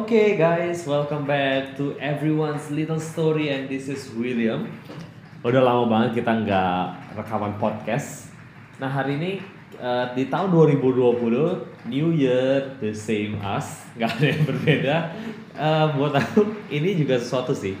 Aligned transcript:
Okay, 0.00 0.32
guys, 0.32 0.88
welcome 0.88 1.28
back 1.28 1.76
to 1.76 1.92
everyone's 2.00 2.72
little 2.72 2.96
story, 2.96 3.52
and 3.52 3.68
this 3.68 3.84
is 3.84 4.08
William. 4.16 4.72
Udah 5.44 5.60
lama 5.60 5.84
banget 5.92 6.24
kita 6.24 6.40
nggak 6.40 7.12
rekaman 7.20 7.60
podcast. 7.60 8.32
Nah 8.80 8.88
hari 8.88 9.20
ini 9.20 9.44
uh, 9.76 10.08
di 10.16 10.24
tahun 10.32 10.56
2020, 10.56 11.92
New 11.92 12.16
Year, 12.16 12.80
the 12.80 12.96
same 12.96 13.44
us, 13.44 13.84
nggak 14.00 14.08
ada 14.16 14.24
yang 14.24 14.42
berbeda. 14.48 14.96
Uh, 15.52 15.92
buat 15.92 16.16
aku 16.16 16.48
ini 16.72 16.96
juga 16.96 17.20
sesuatu 17.20 17.52
sih. 17.52 17.76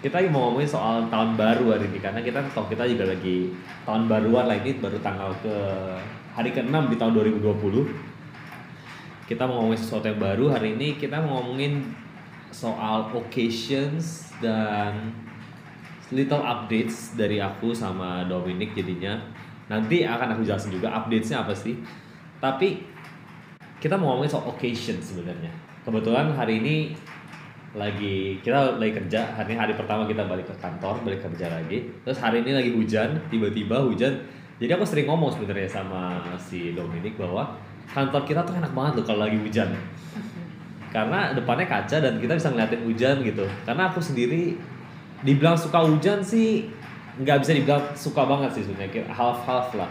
Kita 0.00 0.16
mau 0.32 0.48
ngomongin 0.48 0.64
soal 0.64 1.12
tahun 1.12 1.36
baru 1.36 1.76
hari 1.76 1.92
ini 1.92 2.00
karena 2.00 2.24
kita 2.24 2.40
toh 2.56 2.64
kita 2.72 2.88
juga 2.88 3.12
lagi 3.12 3.52
tahun 3.84 4.08
baruan 4.08 4.48
lah 4.48 4.56
ini 4.64 4.80
baru 4.80 4.96
tanggal 5.04 5.36
ke 5.44 5.54
hari 6.32 6.56
ke-6 6.56 6.72
di 6.88 6.96
tahun 6.96 7.12
2020 7.36 8.09
kita 9.30 9.46
mau 9.46 9.62
ngomongin 9.62 9.78
sesuatu 9.78 10.10
yang 10.10 10.18
baru 10.18 10.50
hari 10.50 10.74
ini 10.74 10.98
kita 10.98 11.22
mau 11.22 11.38
ngomongin 11.38 11.86
soal 12.50 13.14
occasions 13.14 14.26
dan 14.42 15.14
little 16.10 16.42
updates 16.42 17.14
dari 17.14 17.38
aku 17.38 17.70
sama 17.70 18.26
Dominic 18.26 18.74
jadinya. 18.74 19.22
Nanti 19.70 20.02
akan 20.02 20.34
aku 20.34 20.42
jelasin 20.42 20.74
juga 20.74 20.90
updatesnya 20.90 21.46
apa 21.46 21.54
sih. 21.54 21.78
Tapi 22.42 22.82
kita 23.78 23.94
mau 23.94 24.18
ngomongin 24.18 24.34
soal 24.34 24.50
occasion 24.50 24.98
sebenarnya. 24.98 25.54
Kebetulan 25.86 26.34
hari 26.34 26.58
ini 26.58 26.76
lagi 27.78 28.42
kita 28.42 28.82
lagi 28.82 28.98
kerja. 28.98 29.30
Hari 29.38 29.54
ini 29.54 29.58
hari 29.62 29.78
pertama 29.78 30.10
kita 30.10 30.26
balik 30.26 30.50
ke 30.50 30.58
kantor 30.58 31.06
balik 31.06 31.22
kerja 31.22 31.54
lagi. 31.54 31.86
Terus 32.02 32.18
hari 32.18 32.42
ini 32.42 32.50
lagi 32.50 32.74
hujan 32.74 33.14
tiba-tiba 33.30 33.78
hujan. 33.78 34.10
Jadi 34.58 34.74
aku 34.74 34.82
sering 34.82 35.06
ngomong 35.06 35.30
sebenarnya 35.30 35.70
sama 35.70 36.18
si 36.34 36.74
Dominic 36.74 37.14
bahwa 37.14 37.69
kantor 37.90 38.22
kita 38.22 38.40
tuh 38.46 38.54
enak 38.54 38.72
banget 38.72 39.02
loh 39.02 39.04
kalau 39.04 39.20
lagi 39.26 39.38
hujan. 39.38 39.74
Karena 40.90 41.30
depannya 41.30 41.66
kaca 41.70 42.02
dan 42.02 42.18
kita 42.18 42.34
bisa 42.34 42.50
ngeliatin 42.50 42.82
hujan 42.82 43.22
gitu. 43.22 43.46
Karena 43.62 43.90
aku 43.90 44.02
sendiri 44.02 44.58
dibilang 45.22 45.54
suka 45.54 45.86
hujan 45.86 46.18
sih 46.18 46.66
nggak 47.20 47.36
bisa 47.44 47.52
dibilang 47.54 47.82
suka 47.94 48.26
banget 48.26 48.50
sih 48.58 48.62
sebenarnya. 48.66 49.06
Half 49.10 49.46
half 49.46 49.68
lah. 49.78 49.90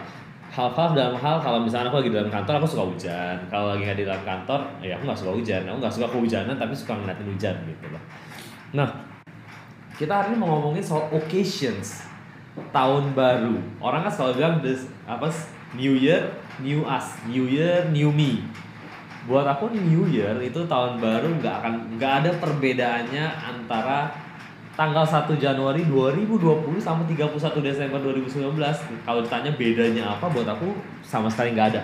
Half 0.49 0.75
half 0.75 0.91
dalam 0.97 1.15
hal 1.15 1.39
kalau 1.39 1.61
misalnya 1.63 1.87
aku 1.93 2.03
lagi 2.03 2.11
dalam 2.11 2.31
kantor 2.31 2.53
aku 2.59 2.67
suka 2.67 2.83
hujan. 2.91 3.35
Kalau 3.47 3.71
lagi 3.71 3.87
nggak 3.87 3.99
di 3.99 4.05
dalam 4.07 4.23
kantor 4.27 4.59
ya 4.83 4.99
aku 4.99 5.03
nggak 5.07 5.19
suka 5.19 5.31
hujan. 5.35 5.61
Aku 5.71 5.77
nggak 5.79 5.93
suka 5.95 6.07
kehujanan 6.11 6.55
tapi 6.59 6.73
suka 6.75 6.93
ngeliatin 6.99 7.27
hujan 7.31 7.55
gitu 7.63 7.85
loh. 7.91 8.03
Nah 8.75 8.87
kita 9.95 10.11
hari 10.15 10.35
ini 10.35 10.37
mau 10.39 10.59
ngomongin 10.59 10.83
soal 10.83 11.07
occasions. 11.15 12.07
Tahun 12.75 13.15
baru. 13.15 13.55
Orang 13.79 14.03
kan 14.03 14.11
selalu 14.11 14.31
bilang 14.35 14.55
this 14.59 14.83
apa 15.07 15.31
New 15.77 15.93
Year 15.93 16.33
New 16.61 16.81
Us 16.85 17.13
New 17.29 17.45
Year 17.45 17.85
New 17.93 18.09
Me. 18.09 18.41
Buat 19.29 19.45
aku 19.45 19.69
New 19.69 20.09
Year 20.09 20.33
itu 20.41 20.65
tahun 20.65 20.97
baru 20.97 21.29
nggak 21.37 21.55
akan 21.61 21.73
nggak 21.99 22.13
ada 22.25 22.31
perbedaannya 22.41 23.25
antara 23.37 24.09
tanggal 24.73 25.03
1 25.05 25.27
Januari 25.37 25.85
2020 25.85 26.79
sama 26.79 27.03
31 27.05 27.35
Desember 27.61 27.99
2019 27.99 28.55
kalau 29.03 29.19
ditanya 29.21 29.51
bedanya 29.53 30.03
apa 30.15 30.25
buat 30.31 30.47
aku 30.47 30.73
sama 31.05 31.29
sekali 31.29 31.53
nggak 31.53 31.67
ada. 31.77 31.81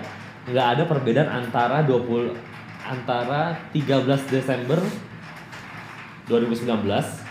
Nggak 0.50 0.68
ada 0.78 0.84
perbedaan 0.90 1.30
antara 1.30 1.86
20 1.86 2.34
antara 2.86 3.54
13 3.70 4.34
Desember 4.34 4.80
2019 6.26 6.66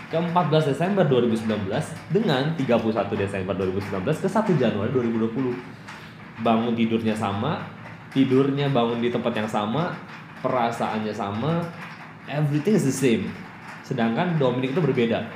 ke 0.07 0.17
14 0.21 0.71
Desember 0.71 1.03
2019 1.03 1.67
dengan 2.13 2.55
31 2.55 3.19
Desember 3.19 3.53
2019 3.57 4.23
ke 4.23 4.29
1 4.31 4.61
Januari 4.61 4.91
2020 4.95 5.84
bangun 6.43 6.75
tidurnya 6.75 7.15
sama 7.15 7.63
tidurnya 8.15 8.71
bangun 8.71 9.03
di 9.03 9.11
tempat 9.11 9.35
yang 9.35 9.49
sama 9.51 9.91
perasaannya 10.39 11.11
sama 11.11 11.59
everything 12.31 12.79
is 12.79 12.87
the 12.87 12.95
same. 12.95 13.27
Sedangkan 13.83 14.39
Dominic 14.39 14.71
itu 14.71 14.81
berbeda. 14.81 15.27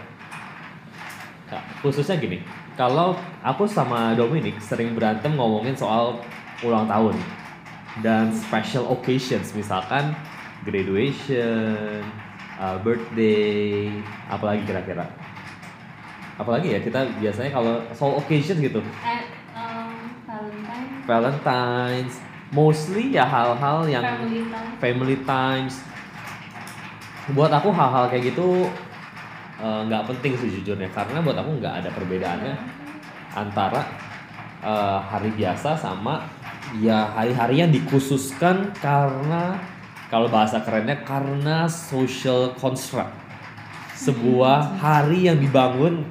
Khususnya 1.84 2.16
gini 2.20 2.40
kalau 2.80 3.20
aku 3.44 3.68
sama 3.68 4.16
Dominic 4.16 4.60
sering 4.64 4.96
berantem 4.96 5.36
ngomongin 5.36 5.76
soal 5.76 6.24
ulang 6.64 6.88
tahun 6.88 7.16
dan 8.00 8.32
special 8.32 8.88
occasions 8.92 9.52
misalkan 9.52 10.16
graduation 10.64 12.04
uh, 12.60 12.80
birthday 12.80 13.92
apalagi 14.32 14.64
kira-kira. 14.64 15.08
Apalagi 16.40 16.72
ya 16.72 16.80
kita 16.80 17.04
biasanya 17.20 17.52
kalau 17.52 17.84
soal 17.92 18.16
occasion 18.16 18.56
gitu. 18.64 18.80
Eh, 18.80 19.39
Valentine's. 21.10 22.22
Mostly 22.54 23.14
ya 23.14 23.26
hal-hal 23.26 23.86
yang 23.90 24.06
family 24.06 24.42
time. 24.46 24.74
family 24.78 25.18
times. 25.26 25.82
Buat 27.34 27.50
aku 27.54 27.74
hal-hal 27.74 28.10
kayak 28.10 28.34
gitu 28.34 28.70
eh, 29.58 29.82
nggak 29.90 30.06
penting 30.14 30.34
sejujurnya 30.38 30.90
karena 30.94 31.22
buat 31.22 31.38
aku 31.38 31.58
nggak 31.58 31.74
ada 31.82 31.90
perbedaannya 31.94 32.54
antara 33.34 33.82
eh, 34.62 35.00
hari 35.02 35.30
biasa 35.34 35.78
sama 35.78 36.26
ya 36.82 37.10
hari-hari 37.18 37.66
yang 37.66 37.74
dikhususkan 37.74 38.74
karena 38.78 39.58
kalau 40.10 40.26
bahasa 40.30 40.62
kerennya 40.62 41.06
karena 41.06 41.70
social 41.70 42.54
construct. 42.58 43.14
Sebuah 43.94 44.80
hari 44.80 45.28
yang 45.30 45.38
dibangun 45.38 46.08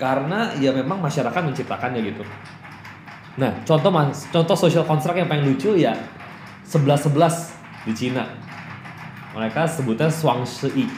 karena 0.00 0.52
ya 0.56 0.72
memang 0.72 1.00
masyarakat 1.00 1.40
menciptakannya 1.40 2.00
gitu 2.14 2.24
Nah, 3.36 3.52
contoh 3.68 3.92
mas, 3.92 4.24
contoh 4.32 4.56
social 4.56 4.84
construct 4.88 5.20
yang 5.20 5.28
paling 5.28 5.44
lucu 5.44 5.76
ya 5.76 5.92
11 6.64 7.12
11 7.12 7.52
di 7.84 7.92
Cina. 7.92 8.24
Mereka 9.36 9.68
sebutnya 9.68 10.08
Shuangshi. 10.08 10.88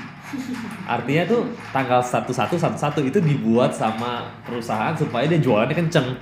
Artinya 0.86 1.24
tuh 1.26 1.42
tanggal 1.74 1.98
1111 1.98 3.10
itu 3.10 3.18
dibuat 3.18 3.74
sama 3.74 4.30
perusahaan 4.46 4.94
supaya 4.94 5.26
dia 5.26 5.42
jualannya 5.42 5.74
kenceng. 5.74 6.14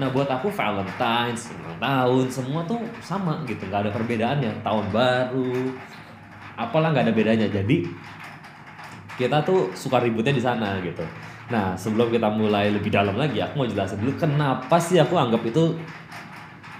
Nah, 0.00 0.08
buat 0.08 0.30
aku 0.30 0.48
Valentine's, 0.48 1.50
ulang 1.50 1.76
tahun, 1.82 2.24
semua 2.30 2.62
tuh 2.64 2.80
sama 3.02 3.42
gitu, 3.44 3.66
nggak 3.68 3.84
ada 3.84 3.92
perbedaannya. 3.92 4.62
Tahun 4.62 4.86
baru, 4.94 5.76
apalah 6.56 6.94
nggak 6.94 7.10
ada 7.10 7.14
bedanya. 7.14 7.46
Jadi 7.50 7.84
kita 9.20 9.44
tuh 9.44 9.68
suka 9.76 10.00
ributnya 10.00 10.32
di 10.32 10.40
sana 10.40 10.80
gitu. 10.80 11.04
Nah, 11.50 11.74
sebelum 11.74 12.14
kita 12.14 12.30
mulai 12.30 12.70
lebih 12.70 12.94
dalam 12.94 13.18
lagi, 13.18 13.42
aku 13.42 13.58
mau 13.58 13.66
jelasin 13.66 13.98
dulu 13.98 14.14
kenapa 14.14 14.78
sih 14.78 15.02
aku 15.02 15.18
anggap 15.18 15.42
itu 15.42 15.74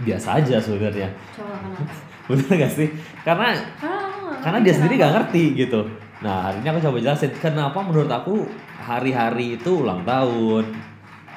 biasa 0.06 0.38
aja 0.38 0.56
sebenarnya. 0.62 1.10
Coba 1.34 1.54
kenapa? 1.58 1.82
Bener 2.30 2.52
gak 2.62 2.72
sih? 2.72 2.88
Karena 3.26 3.50
nggak 3.50 4.38
karena 4.40 4.58
dia 4.62 4.74
sendiri 4.78 4.94
gak 5.02 5.14
ngerti 5.18 5.44
gitu. 5.66 5.80
Nah, 6.22 6.48
hari 6.48 6.62
ini 6.62 6.68
aku 6.70 6.80
coba 6.86 6.96
jelasin 7.02 7.32
kenapa 7.42 7.78
menurut 7.82 8.06
aku 8.06 8.46
hari-hari 8.78 9.58
itu 9.58 9.82
ulang 9.82 10.06
tahun, 10.06 10.64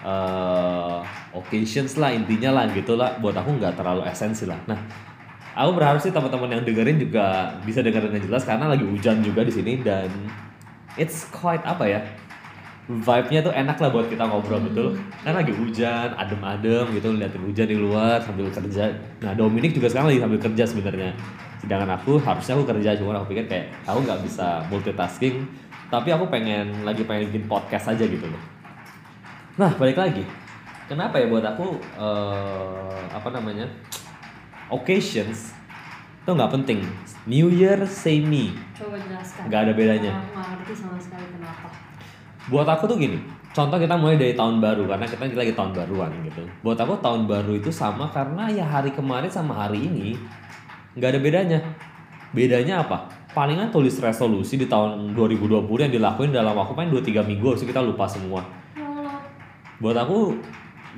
eh 0.06 0.98
occasions 1.34 1.98
lah 1.98 2.14
intinya 2.14 2.54
lah 2.62 2.70
gitu 2.70 2.94
lah. 2.94 3.18
Buat 3.18 3.42
aku 3.42 3.58
nggak 3.58 3.74
terlalu 3.74 4.06
esensi 4.06 4.46
lah. 4.46 4.60
Nah, 4.70 4.78
aku 5.58 5.74
berharap 5.74 5.98
sih 5.98 6.14
teman-teman 6.14 6.60
yang 6.60 6.62
dengerin 6.62 7.02
juga 7.02 7.58
bisa 7.66 7.82
dengerin 7.82 8.14
dengan 8.14 8.30
jelas 8.30 8.44
karena 8.46 8.70
lagi 8.70 8.86
hujan 8.86 9.26
juga 9.26 9.42
di 9.42 9.54
sini 9.56 9.82
dan 9.82 10.12
it's 11.00 11.26
quite 11.34 11.66
apa 11.66 11.90
ya? 11.90 12.00
Vibe-nya 12.84 13.40
tuh 13.40 13.54
enak 13.56 13.80
lah 13.80 13.90
buat 13.96 14.08
kita 14.12 14.24
ngobrol 14.28 14.60
betul. 14.60 14.88
Kan 15.24 15.40
lagi 15.40 15.56
hujan 15.56 16.12
adem-adem 16.20 16.92
gitu 16.92 17.16
liatin 17.16 17.44
hujan 17.48 17.68
di 17.72 17.78
luar 17.80 18.20
sambil 18.20 18.52
kerja. 18.52 18.92
Nah 19.24 19.32
Dominic 19.32 19.72
juga 19.72 19.88
sekarang 19.88 20.12
lagi 20.12 20.20
sambil 20.20 20.40
kerja 20.44 20.64
sebenarnya. 20.68 21.12
Sedangkan 21.64 21.96
aku 21.96 22.20
harusnya 22.20 22.54
aku 22.60 22.66
kerja 22.76 22.90
cuma 23.00 23.16
aku 23.16 23.32
pikir 23.32 23.48
kayak 23.48 23.72
aku 23.88 24.04
nggak 24.04 24.20
bisa 24.28 24.68
multitasking 24.68 25.48
tapi 25.88 26.10
aku 26.12 26.28
pengen 26.28 26.84
lagi 26.84 27.08
pengen 27.08 27.32
bikin 27.32 27.48
podcast 27.48 27.88
aja 27.88 28.04
gitu 28.04 28.28
loh. 28.28 28.42
Nah 29.56 29.72
balik 29.80 29.96
lagi. 29.96 30.28
Kenapa 30.92 31.16
ya 31.16 31.32
buat 31.32 31.46
aku 31.48 31.80
eh, 31.80 33.00
apa 33.16 33.30
namanya 33.32 33.64
occasions 34.68 35.56
itu 36.24 36.32
nggak 36.32 36.52
penting. 36.52 36.84
New 37.24 37.48
Year 37.48 37.88
same 37.88 38.28
me. 38.28 38.46
Coba 38.76 39.00
jelaskan. 39.00 39.48
Nggak 39.48 39.60
ada 39.64 39.72
bedanya. 39.72 40.12
Aku 40.20 40.36
nggak 40.36 40.48
ngerti 40.60 40.74
sama 40.76 41.00
sekali 41.00 41.28
kenapa. 41.32 41.83
Buat 42.52 42.68
aku 42.68 42.92
tuh 42.92 43.00
gini, 43.00 43.16
contoh 43.56 43.80
kita 43.80 43.96
mulai 43.96 44.20
dari 44.20 44.36
tahun 44.36 44.60
baru 44.60 44.84
karena 44.84 45.08
kita 45.08 45.32
lagi 45.32 45.56
tahun 45.56 45.72
baruan 45.72 46.12
gitu. 46.28 46.44
Buat 46.60 46.76
aku 46.84 47.00
tahun 47.00 47.24
baru 47.24 47.56
itu 47.56 47.72
sama 47.72 48.12
karena 48.12 48.52
ya 48.52 48.68
hari 48.68 48.92
kemarin 48.92 49.32
sama 49.32 49.56
hari 49.56 49.80
ini 49.80 50.20
nggak 51.00 51.10
ada 51.16 51.20
bedanya. 51.24 51.60
Bedanya 52.36 52.84
apa? 52.84 53.08
Palingan 53.32 53.72
tulis 53.72 53.96
resolusi 53.96 54.60
di 54.60 54.68
tahun 54.68 55.16
2020 55.16 55.64
yang 55.88 55.94
dilakuin 55.94 56.36
dalam 56.36 56.52
waktu 56.52 56.76
paling 56.76 56.92
2-3 56.92 57.24
minggu 57.24 57.46
habis 57.48 57.64
itu 57.64 57.72
kita 57.72 57.80
lupa 57.80 58.10
semua. 58.12 58.44
Buat 59.80 60.04
aku 60.04 60.36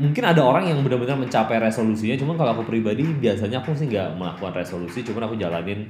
mungkin 0.02 0.24
ada 0.26 0.42
orang 0.42 0.66
yang 0.66 0.82
benar-benar 0.82 1.16
mencapai 1.16 1.62
resolusinya, 1.62 2.18
cuman 2.18 2.36
kalau 2.42 2.58
aku 2.58 2.64
pribadi 2.66 3.06
biasanya 3.06 3.62
aku 3.62 3.78
sih 3.78 3.86
nggak 3.86 4.18
melakukan 4.18 4.66
resolusi, 4.66 5.06
cuman 5.06 5.30
aku 5.30 5.38
jalanin 5.38 5.86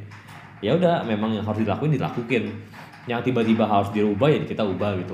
ya 0.59 0.75
udah 0.75 1.07
memang 1.07 1.31
yang 1.31 1.47
harus 1.47 1.63
dilakuin 1.63 1.95
dilakuin. 1.95 2.51
Yang 3.05 3.29
tiba-tiba 3.29 3.69
harus 3.69 3.93
dirubah 3.93 4.33
ya 4.33 4.41
kita 4.49 4.65
ubah 4.65 4.97
gitu. 4.97 5.13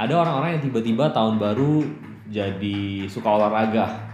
Ada 0.00 0.16
orang-orang 0.16 0.56
yang 0.56 0.62
tiba-tiba 0.64 1.12
tahun 1.12 1.36
baru 1.36 1.84
jadi 2.32 3.04
suka 3.04 3.36
olahraga. 3.36 4.08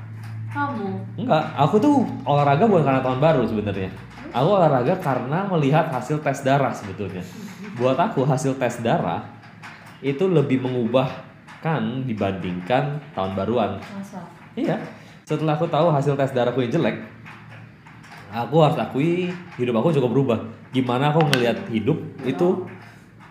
kamu, 0.51 0.89
Enggak, 1.21 1.45
aku 1.55 1.79
tuh 1.79 2.03
olahraga 2.27 2.67
bukan 2.67 2.83
karena 2.83 3.01
tahun 3.07 3.21
baru 3.23 3.43
sebenarnya. 3.47 3.91
Aku 4.35 4.49
olahraga 4.51 4.99
karena 4.99 5.47
melihat 5.47 5.87
hasil 5.95 6.19
tes 6.27 6.43
darah 6.43 6.75
sebetulnya. 6.75 7.23
Buat 7.79 7.95
aku 8.03 8.27
hasil 8.27 8.59
tes 8.59 8.83
darah 8.83 9.31
itu 10.03 10.27
lebih 10.27 10.59
mengubahkan 10.67 12.03
dibandingkan 12.03 12.99
tahun 13.15 13.33
baruan. 13.39 13.79
Masa? 13.79 14.27
Iya. 14.59 14.83
Setelah 15.23 15.55
aku 15.55 15.71
tahu 15.71 15.95
hasil 15.95 16.19
tes 16.19 16.35
darahku 16.35 16.67
yang 16.67 16.73
jelek, 16.73 16.99
aku 18.35 18.57
harus 18.59 18.75
akui 18.81 19.31
hidup 19.55 19.79
aku 19.79 19.95
cukup 19.95 20.11
berubah. 20.11 20.39
Gimana 20.75 21.15
aku 21.15 21.23
ngelihat 21.31 21.63
hidup 21.71 22.01
itu 22.27 22.67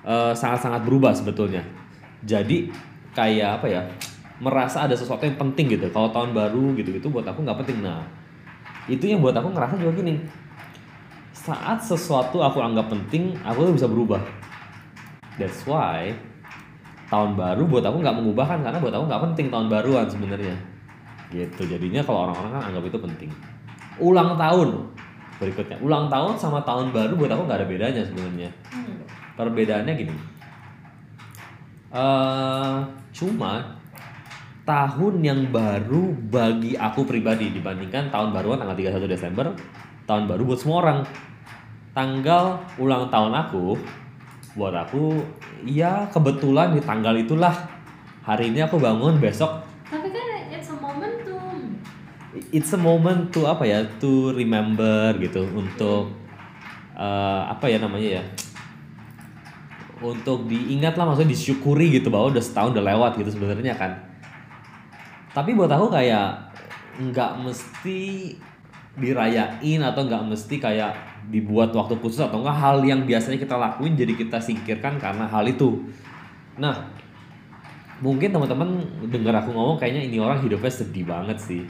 eh, 0.07 0.31
sangat-sangat 0.31 0.87
berubah 0.87 1.11
sebetulnya. 1.11 1.83
Jadi 2.25 2.73
kayak 3.13 3.61
apa 3.61 3.67
ya? 3.69 3.81
Merasa 4.41 4.83
ada 4.83 4.97
sesuatu 4.97 5.23
yang 5.23 5.39
penting 5.39 5.77
gitu. 5.77 5.87
Kalau 5.93 6.11
tahun 6.11 6.35
baru 6.35 6.75
gitu-gitu 6.75 7.07
buat 7.07 7.23
aku 7.23 7.45
nggak 7.45 7.63
penting. 7.63 7.85
Nah, 7.85 8.03
itu 8.91 9.05
yang 9.07 9.23
buat 9.23 9.37
aku 9.37 9.53
ngerasa 9.53 9.79
juga 9.79 10.03
gini. 10.03 10.19
Saat 11.31 11.85
sesuatu 11.85 12.41
aku 12.41 12.59
anggap 12.59 12.89
penting, 12.89 13.37
aku 13.45 13.69
tuh 13.69 13.73
bisa 13.77 13.87
berubah. 13.87 14.19
That's 15.39 15.63
why 15.63 16.11
tahun 17.05 17.37
baru 17.37 17.63
buat 17.69 17.85
aku 17.85 18.01
nggak 18.01 18.17
mengubahkan 18.17 18.65
karena 18.65 18.77
buat 18.81 18.93
aku 18.93 19.05
nggak 19.05 19.23
penting 19.31 19.47
tahun 19.53 19.67
baruan 19.69 20.05
sebenarnya 20.09 20.55
gitu 21.29 21.61
jadinya 21.69 22.01
kalau 22.01 22.29
orang-orang 22.29 22.51
kan 22.57 22.63
anggap 22.73 22.83
itu 22.89 22.97
penting 22.97 23.29
ulang 24.01 24.33
tahun 24.37 24.69
berikutnya 25.37 25.77
ulang 25.85 26.09
tahun 26.09 26.33
sama 26.39 26.65
tahun 26.65 26.89
baru 26.89 27.13
buat 27.13 27.29
aku 27.29 27.41
nggak 27.45 27.59
ada 27.61 27.67
bedanya 27.67 28.01
sebenarnya 28.01 28.49
Hmm. 28.73 29.05
perbedaannya 29.37 29.93
gini 29.93 30.15
eh 31.95 32.77
cuma 33.15 33.79
tahun 34.67 35.23
yang 35.23 35.41
baru 35.53 36.11
bagi 36.27 36.75
aku 36.75 37.07
pribadi 37.07 37.53
dibandingkan 37.53 38.11
tahun 38.11 38.35
baruan 38.35 38.59
tanggal 38.59 38.75
31 38.75 39.07
Desember 39.07 39.55
tahun 40.09 40.25
baru 40.29 40.41
buat 40.43 40.59
semua 40.59 40.77
orang. 40.83 40.99
Tanggal 41.95 42.59
ulang 42.75 43.07
tahun 43.07 43.31
aku 43.31 43.79
buat 44.59 44.75
aku 44.75 45.23
ya 45.63 46.11
kebetulan 46.11 46.75
di 46.75 46.81
tanggal 46.83 47.15
itulah. 47.15 47.55
Hari 48.25 48.49
ini 48.49 48.65
aku 48.65 48.81
bangun 48.81 49.21
besok 49.21 49.61
Tapi 49.85 50.09
kan 50.09 50.49
it's 50.49 50.73
a 50.73 50.75
momentum. 50.81 51.77
it's 52.49 52.73
a 52.73 52.79
moment 52.79 53.29
to 53.31 53.45
apa 53.47 53.63
ya? 53.63 53.79
To 54.01 54.33
remember 54.33 55.13
gitu 55.21 55.45
untuk 55.55 56.11
eh, 56.97 57.41
apa 57.47 57.69
ya 57.69 57.79
namanya 57.79 58.19
ya 58.19 58.23
untuk 60.03 60.51
diingat 60.51 60.99
lah 60.99 61.07
maksudnya 61.07 61.31
disyukuri 61.31 61.99
gitu 61.99 62.11
bahwa 62.11 62.35
udah 62.35 62.43
setahun 62.43 62.75
udah 62.75 62.83
lewat 62.83 63.11
gitu 63.19 63.31
sebenarnya 63.35 63.75
kan. 63.75 63.91
Tapi 65.31 65.55
buat 65.55 65.71
aku 65.71 65.91
kayak 65.91 66.51
nggak 66.95 67.31
mesti 67.43 68.31
dirayain 68.95 69.81
atau 69.83 70.07
nggak 70.07 70.23
mesti 70.31 70.55
kayak 70.55 70.95
dibuat 71.27 71.75
waktu 71.75 71.99
khusus 71.99 72.23
atau 72.23 72.39
enggak 72.39 72.55
hal 72.55 72.79
yang 72.87 73.03
biasanya 73.03 73.35
kita 73.35 73.59
lakuin 73.59 73.99
jadi 73.99 74.15
kita 74.15 74.39
singkirkan 74.39 74.95
karena 74.95 75.27
hal 75.27 75.43
itu. 75.47 75.83
Nah 76.55 76.87
mungkin 77.99 78.31
teman-teman 78.31 78.83
dengar 79.07 79.43
aku 79.43 79.55
ngomong 79.55 79.79
kayaknya 79.79 80.07
ini 80.07 80.17
orang 80.19 80.39
hidupnya 80.43 80.71
sedih 80.71 81.07
banget 81.07 81.39
sih. 81.39 81.63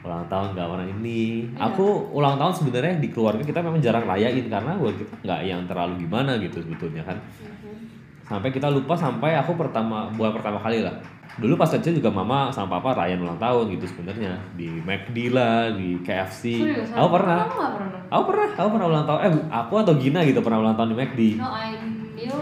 Ulang 0.00 0.24
tahun 0.26 0.46
nggak 0.52 0.66
pernah 0.66 0.86
ini 0.90 1.20
Iya. 1.46 1.60
aku 1.62 1.86
ulang 2.10 2.36
tahun 2.36 2.54
sebenarnya 2.54 2.94
di 2.96 3.08
keluarga 3.08 3.42
kita 3.42 3.60
memang 3.60 3.78
jarang 3.78 4.04
rayain 4.04 4.46
karena 4.46 4.72
buat 4.74 4.94
kita 4.94 5.12
nggak 5.20 5.40
yang 5.42 5.60
terlalu 5.64 5.94
gimana 6.00 6.36
gitu 6.36 6.56
sebetulnya 6.58 7.02
kan 7.02 7.16
Mhm. 7.20 7.76
sampai 8.24 8.48
kita 8.48 8.68
lupa 8.68 8.94
sampai 8.94 9.36
aku 9.36 9.52
pertama 9.54 10.08
bukan 10.10 10.32
pertama 10.32 10.56
kali 10.58 10.80
lah 10.80 10.96
dulu 11.32 11.54
pas 11.54 11.68
kecil 11.68 11.94
juga 11.94 12.08
mama 12.08 12.48
sama 12.48 12.76
papa 12.76 12.96
rayain 12.96 13.16
ulang 13.16 13.36
tahun 13.36 13.70
gitu 13.70 13.86
sebenarnya 13.86 14.34
di 14.52 14.66
McD 14.78 15.30
lah 15.30 15.70
di 15.70 16.00
KFC 16.00 16.42
Serius? 16.58 16.90
aku 16.90 17.08
pernah 17.12 17.44
pernah? 17.46 18.00
aku 18.08 18.22
pernah 18.26 18.46
aku 18.50 18.68
pernah 18.68 18.86
ulang 18.88 19.04
tahun 19.04 19.20
eh 19.20 19.32
aku 19.48 19.72
atau 19.78 19.94
Gina 19.94 20.20
gitu 20.22 20.40
pernah 20.40 20.58
ulang 20.60 20.74
tahun 20.74 20.90
di 20.90 20.96
McD 20.96 21.20
No, 21.36 21.48
I 21.50 21.76
knew 22.14 22.36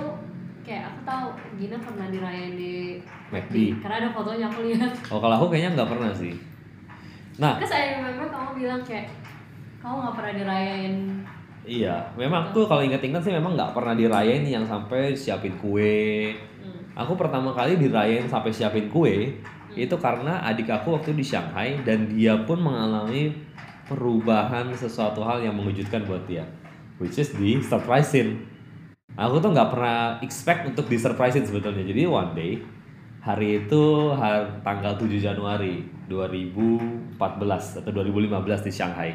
kayak 0.62 0.82
aku 0.88 1.00
tahu 1.02 1.26
Gina 1.56 1.76
pernah 1.76 2.06
dirayain 2.06 2.54
di 2.54 3.02
McD. 3.28 3.56
Karena 3.78 3.96
ada 3.99 4.08
fotonya 4.11 4.46
aku 4.46 4.61
lihat. 4.64 4.90
oh 5.11 5.19
kalau 5.19 5.34
aku 5.37 5.46
kayaknya 5.50 5.70
nggak 5.75 5.90
pernah 5.90 6.11
sih 6.11 6.32
nah 7.38 7.55
Terus 7.62 7.70
I 7.70 8.02
remember 8.02 8.26
kamu 8.26 8.50
bilang 8.58 8.82
kayak 8.82 9.06
kamu 9.79 9.94
nggak 9.94 10.14
pernah 10.19 10.32
dirayain. 10.35 10.94
iya 11.62 11.96
memang 12.19 12.50
aku 12.50 12.67
kalau 12.67 12.82
inget-inget 12.82 13.23
sih 13.23 13.31
memang 13.31 13.55
nggak 13.55 13.73
pernah 13.73 13.94
dirayain 13.94 14.43
yang 14.43 14.67
sampai 14.67 15.14
siapin 15.14 15.55
kue 15.56 16.35
Hmm. 16.58 16.82
Aku 16.99 17.14
pertama 17.14 17.55
kali 17.55 17.79
dirayain 17.79 18.26
sampai 18.26 18.50
siapin 18.50 18.90
kue 18.90 19.38
itu 19.73 19.96
karena 20.02 20.43
adik 20.43 20.67
aku 20.67 20.99
waktu 20.99 21.14
di 21.14 21.23
Shanghai 21.23 21.79
dan 21.87 22.11
dia 22.11 22.35
pun 22.43 22.58
mengalami 22.58 23.31
perubahan 23.87 24.75
sesuatu 24.75 25.23
hal 25.23 25.38
yang 25.38 25.55
mengejutkan 25.55 26.02
buat 26.02 26.26
dia, 26.26 26.43
which 26.99 27.14
is 27.14 27.31
di 27.38 27.62
surprisein. 27.62 28.43
Aku 29.14 29.38
tuh 29.38 29.55
nggak 29.55 29.70
pernah 29.70 30.19
expect 30.19 30.67
untuk 30.67 30.90
di 30.90 30.99
surprisein 30.99 31.46
sebetulnya. 31.46 31.87
Jadi 31.87 32.02
one 32.05 32.32
day 32.35 32.52
hari 33.23 33.62
itu 33.62 34.11
hari, 34.12 34.50
tanggal 34.67 34.99
7 34.99 35.14
Januari 35.14 35.87
2014 36.08 37.84
atau 37.84 37.90
2015 37.93 38.66
di 38.66 38.72
Shanghai. 38.72 39.10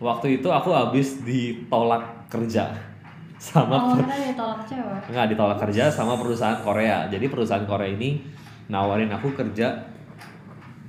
Waktu 0.00 0.40
itu 0.40 0.48
aku 0.48 0.72
habis 0.72 1.20
ditolak 1.20 2.30
kerja 2.32 2.72
sama 3.40 3.76
Oh, 3.76 3.96
karena 4.00 4.16
dia 4.16 4.32
tolak 4.32 4.60
cewek. 4.64 5.00
nggak 5.12 5.26
ditolak 5.34 5.58
kerja 5.60 5.84
sama 5.92 6.16
perusahaan 6.16 6.60
Korea. 6.62 7.10
Jadi 7.10 7.26
perusahaan 7.28 7.66
Korea 7.66 7.90
ini 7.90 8.22
nawarin 8.70 9.10
aku 9.10 9.34
kerja 9.34 9.90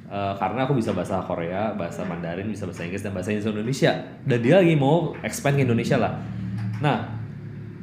eh, 0.07 0.33
karena 0.37 0.63
aku 0.63 0.77
bisa 0.77 0.93
bahasa 0.95 1.19
Korea, 1.25 1.73
bahasa 1.75 2.05
Mandarin, 2.05 2.47
bisa 2.47 2.63
bahasa 2.69 2.85
Inggris 2.85 3.03
dan 3.03 3.11
bahasa 3.11 3.33
Indonesia. 3.33 3.91
Dan 4.23 4.39
dia 4.39 4.61
lagi 4.61 4.75
mau 4.77 5.11
expand 5.23 5.57
ke 5.59 5.63
Indonesia 5.65 5.97
lah. 5.99 6.13
Nah, 6.79 7.19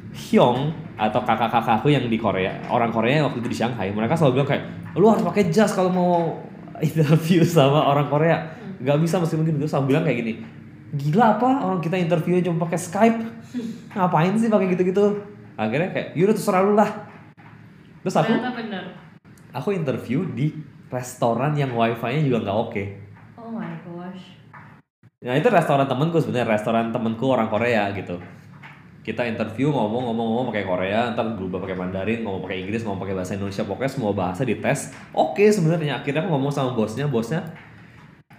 Hyung 0.09 0.73
atau 0.97 1.21
kakak-kakakku 1.21 1.87
yang 1.93 2.09
di 2.09 2.17
Korea, 2.17 2.57
orang 2.73 2.89
Korea 2.89 3.21
yang 3.21 3.25
waktu 3.29 3.39
itu 3.45 3.49
di 3.53 3.57
Shanghai, 3.57 3.93
mereka 3.93 4.17
selalu 4.17 4.41
bilang 4.41 4.49
kayak, 4.49 4.63
lu 4.97 5.05
harus 5.05 5.21
pakai 5.21 5.47
jas 5.53 5.71
kalau 5.71 5.93
mau 5.93 6.13
interview 6.83 7.41
sama 7.45 7.85
orang 7.85 8.07
Korea. 8.07 8.37
Gak 8.79 8.97
bisa 9.03 9.19
mesti 9.19 9.35
mungkin 9.35 9.59
itu 9.59 9.67
selalu 9.67 9.85
bilang 9.95 10.03
kayak 10.07 10.17
gini. 10.23 10.33
Gila 10.89 11.37
apa 11.37 11.49
orang 11.69 11.79
kita 11.83 11.99
interview 12.01 12.41
cuma 12.41 12.65
pakai 12.65 12.79
Skype? 12.79 13.19
Ngapain 13.93 14.33
sih 14.39 14.49
pakai 14.49 14.67
gitu-gitu? 14.73 15.21
Akhirnya 15.59 15.91
kayak, 15.91 16.15
yaudah 16.15 16.35
terserah 16.35 16.61
lu 16.63 16.73
lah. 16.73 16.89
Terus 17.99 18.15
aku 18.15 18.31
bener. 18.31 18.83
aku 19.51 19.75
interview 19.75 20.23
di 20.23 20.55
restoran 20.87 21.53
yang 21.53 21.75
wifi-nya 21.75 22.23
juga 22.23 22.47
nggak 22.47 22.57
oke. 22.57 22.83
Oh 23.35 23.51
my 23.51 23.75
gosh. 23.83 24.39
Nah 25.19 25.35
itu 25.35 25.51
restoran 25.51 25.83
temenku 25.83 26.17
sebenarnya 26.23 26.55
restoran 26.55 26.95
temenku 26.95 27.27
orang 27.27 27.51
Korea 27.51 27.91
gitu. 27.91 28.17
Kita 28.99 29.23
interview 29.23 29.71
ngomong-ngomong-ngomong 29.71 30.51
pakai 30.51 30.67
Korea, 30.67 31.15
ntar 31.15 31.33
berubah 31.39 31.63
pakai 31.63 31.77
Mandarin, 31.79 32.19
ngomong 32.21 32.43
pakai 32.43 32.67
Inggris, 32.67 32.83
ngomong 32.83 33.07
pakai 33.07 33.15
bahasa 33.15 33.33
Indonesia, 33.39 33.63
pokoknya 33.63 33.91
semua 33.91 34.11
bahasa 34.11 34.41
dites. 34.43 34.91
Oke 35.15 35.47
sebenarnya 35.47 36.03
akhirnya 36.03 36.27
aku 36.27 36.29
ngomong 36.35 36.51
sama 36.51 36.75
bosnya, 36.75 37.07
bosnya, 37.07 37.39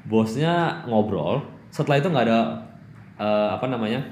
bosnya 0.05 0.85
ngobrol. 0.85 1.41
Setelah 1.73 1.99
itu 2.05 2.09
nggak 2.13 2.25
ada 2.29 2.41
eh, 3.17 3.49
apa 3.57 3.67
namanya, 3.73 4.05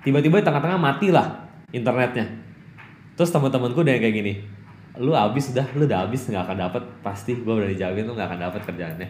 tiba-tiba 0.00 0.40
di 0.40 0.44
tengah-tengah 0.48 0.80
mati 0.80 1.12
lah 1.12 1.44
internetnya. 1.76 2.24
Terus 3.12 3.28
teman-temanku 3.28 3.84
udah 3.84 3.92
kayak 4.00 4.16
gini, 4.16 4.40
lu 4.96 5.12
abis 5.12 5.52
udah, 5.52 5.66
lu 5.76 5.84
udah 5.84 6.08
abis 6.08 6.28
nggak 6.32 6.44
akan 6.48 6.58
dapet 6.68 6.82
pasti 7.04 7.36
gue 7.36 7.52
udah 7.52 7.68
dijamin 7.68 8.08
lu 8.08 8.16
nggak 8.16 8.28
akan 8.32 8.40
dapet 8.48 8.60
kerjaannya. 8.64 9.08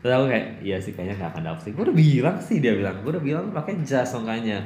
Terus 0.00 0.12
aku 0.16 0.24
kayak, 0.32 0.46
iya 0.64 0.76
sih 0.80 0.96
kayaknya 0.96 1.20
nggak 1.20 1.30
akan 1.36 1.42
dapet 1.52 1.60
sih. 1.66 1.72
Gue 1.76 1.84
udah 1.90 1.96
bilang 1.98 2.36
sih 2.40 2.56
dia 2.62 2.72
bilang, 2.72 2.96
gue 3.04 3.10
udah 3.12 3.20
bilang 3.20 3.44
pakai 3.52 3.82
jas 3.84 4.14
makanya. 4.16 4.62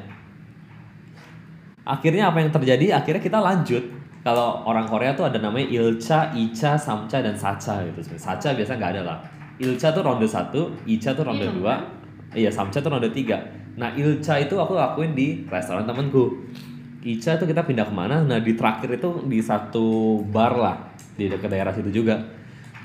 Akhirnya 1.84 2.32
apa 2.32 2.40
yang 2.40 2.48
terjadi? 2.48 2.96
Akhirnya 2.96 3.20
kita 3.20 3.38
lanjut. 3.40 3.84
Kalau 4.24 4.64
orang 4.64 4.88
Korea 4.88 5.12
tuh 5.12 5.28
ada 5.28 5.36
namanya 5.36 5.68
Ilcha, 5.68 6.32
Icha, 6.32 6.80
Samcha, 6.80 7.20
dan 7.20 7.36
Sacha 7.36 7.84
gitu. 7.84 8.00
Sacha 8.16 8.56
biasa 8.56 8.80
nggak 8.80 8.92
ada 8.96 9.02
lah. 9.04 9.18
Ilcha 9.60 9.92
tuh 9.92 10.00
ronde 10.00 10.24
satu, 10.24 10.72
Icha 10.88 11.12
tuh 11.12 11.28
ronde 11.28 11.44
Minum, 11.44 11.60
dua, 11.60 11.76
kan? 11.76 11.80
iya 12.32 12.48
Samcha 12.48 12.80
tuh 12.80 12.88
ronde 12.88 13.12
tiga. 13.12 13.36
Nah 13.76 13.92
Ilcha 13.92 14.40
itu 14.40 14.56
aku 14.56 14.80
lakuin 14.80 15.12
di 15.12 15.44
restoran 15.44 15.84
temanku. 15.84 16.40
Icha 17.04 17.36
tuh 17.36 17.44
kita 17.44 17.68
pindah 17.68 17.84
ke 17.84 17.92
mana? 17.92 18.24
Nah 18.24 18.40
di 18.40 18.56
terakhir 18.56 18.96
itu 18.96 19.28
di 19.28 19.44
satu 19.44 20.18
bar 20.24 20.56
lah 20.56 20.76
di 21.20 21.28
dekat 21.28 21.52
daerah 21.52 21.76
situ 21.76 21.92
juga. 21.92 22.16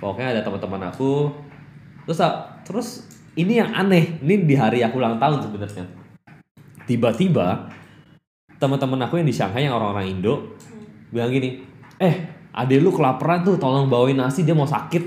Pokoknya 0.03 0.35
ada 0.35 0.41
teman-teman 0.43 0.91
aku. 0.91 1.31
Terus 2.03 2.19
ah, 2.19 2.59
terus 2.67 3.07
ini 3.39 3.63
yang 3.63 3.71
aneh. 3.71 4.19
Ini 4.19 4.43
di 4.43 4.55
hari 4.59 4.83
aku 4.83 4.99
ulang 4.99 5.15
tahun 5.15 5.39
sebenarnya. 5.39 5.87
Tiba-tiba 6.83 7.78
teman-teman 8.59 8.99
aku 9.07 9.23
yang 9.23 9.27
di 9.27 9.33
Shanghai 9.33 9.65
yang 9.65 9.79
orang-orang 9.79 10.19
Indo 10.19 10.59
bilang 11.09 11.31
gini, 11.31 11.63
eh 11.97 12.15
adek 12.53 12.83
lu 12.83 12.91
kelaparan 12.91 13.41
tuh, 13.41 13.55
tolong 13.55 13.87
bawain 13.87 14.19
nasi 14.19 14.43
dia 14.43 14.53
mau 14.53 14.67
sakit. 14.67 15.03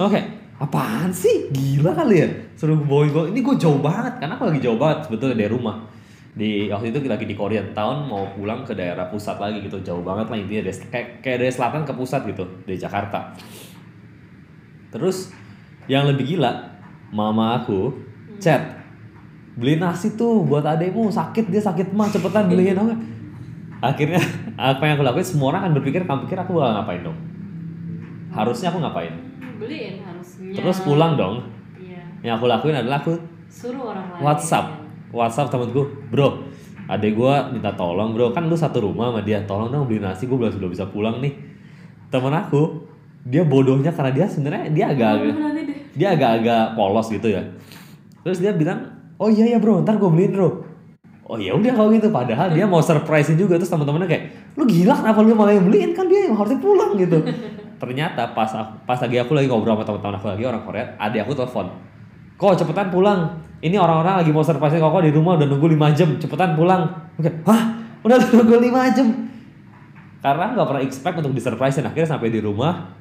Oke, 0.00 0.20
apaan 0.56 1.12
sih? 1.12 1.52
Gila 1.52 1.92
kali 1.92 2.16
ya? 2.24 2.28
Suruh 2.56 2.80
bawain 2.80 3.12
gue, 3.12 3.24
ini 3.36 3.44
gue 3.44 3.56
jauh 3.60 3.78
banget, 3.78 4.18
karena 4.18 4.34
aku 4.40 4.48
lagi 4.48 4.60
jauh 4.64 4.80
banget 4.80 5.06
sebetulnya 5.06 5.36
dari 5.36 5.52
rumah. 5.52 5.76
Di 6.36 6.68
waktu 6.68 6.92
itu 6.92 7.00
lagi 7.08 7.24
di 7.24 7.32
Korean 7.32 7.72
Town 7.72 8.08
mau 8.08 8.28
pulang 8.32 8.60
ke 8.64 8.76
daerah 8.76 9.08
pusat 9.08 9.40
lagi 9.40 9.64
gitu, 9.64 9.80
jauh 9.80 10.04
banget 10.04 10.28
lah 10.28 10.36
intinya, 10.36 10.68
dari, 10.68 10.76
kayak, 10.92 11.08
kayak 11.24 11.38
dari 11.44 11.52
selatan 11.52 11.84
ke 11.84 11.92
pusat 11.96 12.24
gitu, 12.28 12.44
dari 12.64 12.76
Jakarta. 12.76 13.36
Terus 14.92 15.32
yang 15.88 16.08
lebih 16.08 16.36
gila, 16.36 16.76
mama 17.12 17.62
aku 17.62 17.94
chat, 18.36 18.85
beli 19.56 19.80
nasi 19.80 20.12
tuh 20.20 20.44
buat 20.44 20.62
adekmu 20.62 21.08
sakit 21.08 21.48
dia 21.48 21.64
sakit 21.64 21.96
mah 21.96 22.12
cepetan 22.12 22.52
beliin 22.52 22.76
apa 22.76 22.92
akhirnya 23.80 24.20
apa 24.56 24.82
yang 24.84 25.00
aku 25.00 25.04
lakuin 25.04 25.26
semua 25.26 25.56
orang 25.56 25.68
kan 25.68 25.72
berpikir 25.76 26.00
kamu 26.04 26.28
pikir 26.28 26.38
aku 26.40 26.60
bakal 26.60 26.72
ngapain 26.80 27.02
dong? 27.04 27.18
Harusnya 28.32 28.68
aku 28.72 28.78
ngapain? 28.84 29.12
Beliin 29.56 30.04
harusnya. 30.04 30.52
Terus 30.60 30.78
pulang 30.84 31.16
dong. 31.16 31.48
Iya. 31.80 32.04
Yang 32.20 32.34
aku 32.40 32.46
lakuin 32.48 32.76
adalah 32.76 33.00
aku 33.00 33.16
suruh 33.48 33.96
orang 33.96 34.04
lain. 34.16 34.20
WhatsApp. 34.24 34.66
WhatsApp 35.12 35.48
temenku 35.48 35.88
bro 36.12 36.44
adek 36.86 37.16
gua 37.16 37.48
minta 37.48 37.72
tolong 37.72 38.12
bro. 38.12 38.32
Kan 38.36 38.48
lu 38.52 38.56
satu 38.56 38.84
rumah 38.84 39.12
sama 39.12 39.20
dia 39.24 39.40
tolong 39.48 39.72
dong 39.72 39.88
beli 39.88 40.00
nasi 40.00 40.28
gue 40.28 40.36
belum 40.36 40.52
sudah 40.52 40.68
bisa 40.68 40.84
pulang 40.88 41.20
nih. 41.24 41.32
Temen 42.12 42.32
aku 42.32 42.84
dia 43.26 43.42
bodohnya 43.42 43.90
karena 43.90 44.12
dia 44.12 44.26
sebenarnya 44.28 44.68
dia 44.70 44.86
agak-agak 44.92 45.34
dia 45.96 46.08
agak-agak 46.12 46.64
polos 46.76 47.08
gitu 47.08 47.28
ya. 47.32 47.42
Terus 48.20 48.38
dia 48.42 48.52
bilang 48.52 48.95
oh 49.16 49.28
iya 49.28 49.56
ya 49.56 49.58
bro. 49.58 49.82
Ntar 49.82 50.00
gue 50.00 50.10
beliin 50.10 50.32
bro. 50.32 50.48
Oh 51.26 51.36
ya 51.36 51.52
udah 51.56 51.72
kalau 51.74 51.90
gitu. 51.90 52.08
Padahal 52.08 52.54
dia 52.54 52.64
mau 52.64 52.80
surprisein 52.80 53.36
juga. 53.36 53.58
Terus 53.58 53.72
teman-temannya 53.72 54.08
kayak 54.08 54.24
lu 54.54 54.64
gila 54.64 54.94
kenapa 54.94 55.18
lu 55.24 55.34
malah 55.34 55.54
yang 55.56 55.66
beliin? 55.66 55.90
Kan 55.92 56.06
dia 56.06 56.30
yang 56.30 56.38
harusnya 56.38 56.60
pulang 56.62 56.94
gitu. 56.94 57.18
Ternyata 57.82 58.32
pas 58.32 58.48
pas 58.88 58.98
lagi 58.98 59.16
aku 59.20 59.36
lagi 59.36 59.48
ngobrol 59.52 59.76
sama 59.76 59.84
teman-teman 59.84 60.16
aku 60.16 60.26
lagi 60.32 60.44
orang 60.48 60.62
Korea 60.64 60.84
adik 60.96 61.28
aku 61.28 61.32
telepon 61.36 61.68
kok 62.36 62.52
cepetan 62.56 62.92
pulang? 62.92 63.40
Ini 63.64 63.80
orang-orang 63.80 64.20
lagi 64.20 64.30
mau 64.30 64.44
surprisein 64.44 64.80
kok. 64.84 65.00
Di 65.00 65.12
rumah 65.12 65.40
udah 65.40 65.48
nunggu 65.48 65.66
5 65.72 65.96
jam. 65.96 66.08
Cepetan 66.20 66.52
pulang. 66.52 66.84
Oke 67.16 67.32
hah? 67.48 67.62
Udah 68.04 68.16
nunggu 68.36 68.56
5 68.60 68.96
jam? 68.96 69.08
Karena 70.20 70.44
nggak 70.52 70.66
pernah 70.68 70.82
expect 70.84 71.16
untuk 71.24 71.32
disurprisein 71.32 71.86
akhirnya 71.88 72.08
sampai 72.16 72.28
di 72.28 72.40
rumah 72.44 72.92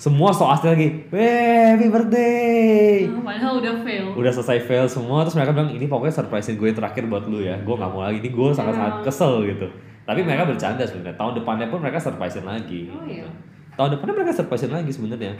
semua 0.00 0.32
so 0.32 0.48
asli 0.48 0.64
lagi 0.64 0.88
happy 1.12 1.86
birthday. 1.92 3.04
Ah, 3.04 3.20
padahal 3.20 3.60
udah 3.60 3.74
fail. 3.84 4.04
Udah 4.16 4.32
selesai 4.32 4.64
fail 4.64 4.88
semua 4.88 5.20
terus 5.22 5.36
mereka 5.36 5.52
bilang 5.52 5.68
ini 5.68 5.84
pokoknya 5.84 6.14
surprisein 6.16 6.56
gue 6.56 6.72
yang 6.72 6.78
terakhir 6.80 7.04
buat 7.04 7.28
lu 7.28 7.44
ya 7.44 7.60
gue 7.60 7.74
nggak 7.76 7.90
mau 7.92 8.00
lagi 8.00 8.16
ini 8.16 8.32
gue 8.32 8.48
sangat 8.56 8.80
sangat 8.80 9.04
kesel 9.04 9.44
gitu. 9.44 9.68
Tapi 10.08 10.24
mereka 10.24 10.48
bercanda 10.48 10.82
sebenarnya 10.82 11.20
tahun 11.20 11.32
depannya 11.36 11.68
pun 11.68 11.84
mereka 11.84 12.00
surprisein 12.00 12.42
lagi 12.42 12.88
Oh, 12.88 13.04
iya. 13.04 13.22
gitu. 13.22 13.28
tahun 13.76 13.90
depannya 13.94 14.14
mereka 14.16 14.32
surprisein 14.32 14.72
lagi 14.72 14.88
sebenarnya. 14.88 15.32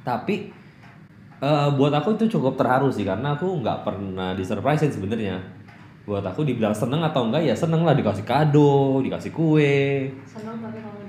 Tapi 0.00 0.34
eh, 1.36 1.68
buat 1.76 1.92
aku 1.92 2.16
itu 2.16 2.32
cukup 2.32 2.56
terharu 2.56 2.88
sih 2.88 3.04
karena 3.04 3.36
aku 3.36 3.60
nggak 3.60 3.84
pernah 3.84 4.32
disurprisein 4.32 4.88
sebenarnya. 4.88 5.36
Buat 6.08 6.24
aku 6.24 6.48
dibilang 6.48 6.72
seneng 6.72 7.04
atau 7.04 7.28
enggak 7.28 7.44
ya 7.44 7.52
seneng 7.52 7.84
lah 7.84 7.92
dikasih 7.92 8.24
kado 8.24 9.04
dikasih 9.04 9.36
kue. 9.36 10.08
Senang 10.24 10.56
tapi 10.64 10.80
kamu 10.80 11.05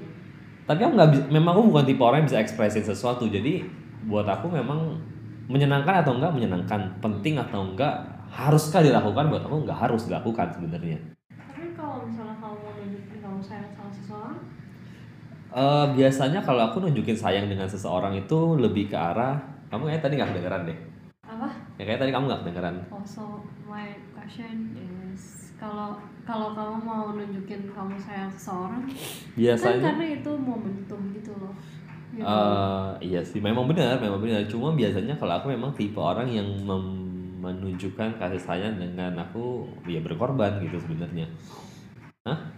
tapi 0.67 0.83
aku 0.83 0.93
nggak 0.99 1.09
bi- 1.15 1.27
memang 1.31 1.55
aku 1.55 1.71
bukan 1.71 1.85
tipe 1.87 2.03
orang 2.03 2.21
yang 2.21 2.27
bisa 2.27 2.43
ekspresin 2.43 2.83
sesuatu. 2.83 3.23
Jadi 3.31 3.63
buat 4.03 4.27
aku 4.27 4.51
memang 4.51 4.99
menyenangkan 5.47 6.03
atau 6.03 6.19
enggak 6.19 6.35
menyenangkan. 6.35 6.99
Penting 6.99 7.39
atau 7.39 7.71
enggak 7.71 8.03
haruskah 8.27 8.83
dilakukan? 8.83 9.31
Buat 9.31 9.47
aku 9.47 9.63
nggak 9.63 9.79
harus 9.87 10.11
dilakukan 10.11 10.51
sebenarnya. 10.51 10.99
Tapi 11.31 11.71
kalau 11.71 12.03
misalnya 12.03 12.35
kamu 12.43 12.55
mau 12.59 12.73
nunjukin 12.75 13.17
kamu 13.23 13.39
sayang 13.39 13.71
sama 13.71 13.91
seseorang? 13.95 14.37
Eh, 15.47 15.85
biasanya 15.95 16.39
kalau 16.43 16.61
aku 16.67 16.83
nunjukin 16.83 17.15
sayang 17.15 17.47
dengan 17.47 17.65
seseorang 17.71 18.11
itu 18.19 18.59
lebih 18.59 18.91
ke 18.91 18.97
arah 18.99 19.39
kamu 19.71 19.87
kayak 19.87 20.03
tadi 20.03 20.13
nggak 20.19 20.29
kedengeran 20.35 20.61
deh. 20.67 20.77
Apa? 21.23 21.47
Ya 21.79 21.83
kayak 21.87 21.99
tadi 22.03 22.11
kamu 22.11 22.27
nggak 22.27 22.41
kedengeran. 22.43 22.75
Also 22.91 23.39
my 23.63 23.95
question 24.11 24.75
is 24.75 25.55
kalau 25.55 25.95
kalau 26.27 26.51
kamu 26.51 26.75
mau 26.83 27.15
nunjukin 27.15 27.71
kamu 27.71 27.95
sayang 27.95 28.27
seseorang 28.27 28.83
kan 28.83 28.91
biasanya 29.39 29.79
karena 29.95 30.05
itu 30.19 30.31
momentum 30.35 30.99
gitu 31.15 31.31
loh. 31.39 31.55
Gitu. 32.11 32.27
Eh, 32.27 32.89
iya 32.99 33.21
sih 33.23 33.39
memang 33.39 33.63
benar 33.63 33.95
memang 34.03 34.19
benar. 34.19 34.43
Cuma 34.51 34.75
biasanya 34.75 35.15
kalau 35.15 35.39
aku 35.39 35.55
memang 35.55 35.71
tipe 35.71 35.95
orang 35.95 36.27
yang 36.27 36.47
mem- 36.67 37.39
menunjukkan 37.39 38.19
kasih 38.19 38.41
sayang 38.43 38.75
dengan 38.75 39.15
aku 39.15 39.63
ya 39.87 40.03
berkorban 40.03 40.59
gitu 40.59 40.75
sebenarnya. 40.83 41.31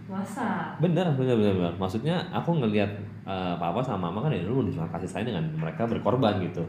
Masa 0.09 0.73
bener 0.81 1.05
bener 1.13 1.37
bener, 1.37 1.53
bener. 1.53 1.73
maksudnya 1.77 2.17
aku 2.33 2.57
ngelihat 2.57 2.89
eh, 3.29 3.53
papa 3.61 3.85
sama 3.85 4.09
mama 4.09 4.25
kan 4.25 4.33
ya 4.33 4.41
dulu 4.41 4.65
menunjukkan 4.65 4.89
kasih 4.97 5.09
sayang 5.09 5.27
dengan 5.29 5.45
mereka 5.61 5.85
berkorban 5.85 6.41
gitu 6.41 6.65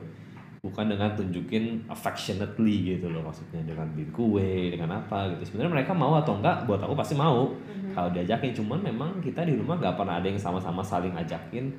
bukan 0.61 0.93
dengan 0.93 1.09
tunjukin 1.17 1.89
affectionately 1.89 2.93
gitu 2.97 3.09
loh 3.09 3.25
maksudnya 3.25 3.65
dengan 3.65 3.89
beli 3.97 4.05
kue 4.13 4.69
dengan 4.77 5.01
apa 5.01 5.33
gitu. 5.33 5.53
Sebenarnya 5.53 5.81
mereka 5.81 5.93
mau 5.97 6.21
atau 6.21 6.37
enggak 6.37 6.69
buat 6.69 6.85
aku 6.85 6.93
pasti 6.93 7.17
mau 7.17 7.49
Mhm. 7.49 7.97
kalau 7.97 8.13
diajakin. 8.13 8.53
Cuman 8.53 8.79
memang 8.85 9.11
kita 9.25 9.41
di 9.49 9.57
rumah 9.57 9.81
nggak 9.81 9.97
pernah 9.97 10.21
ada 10.21 10.29
yang 10.29 10.37
sama-sama 10.37 10.85
saling 10.85 11.17
ajakin. 11.17 11.73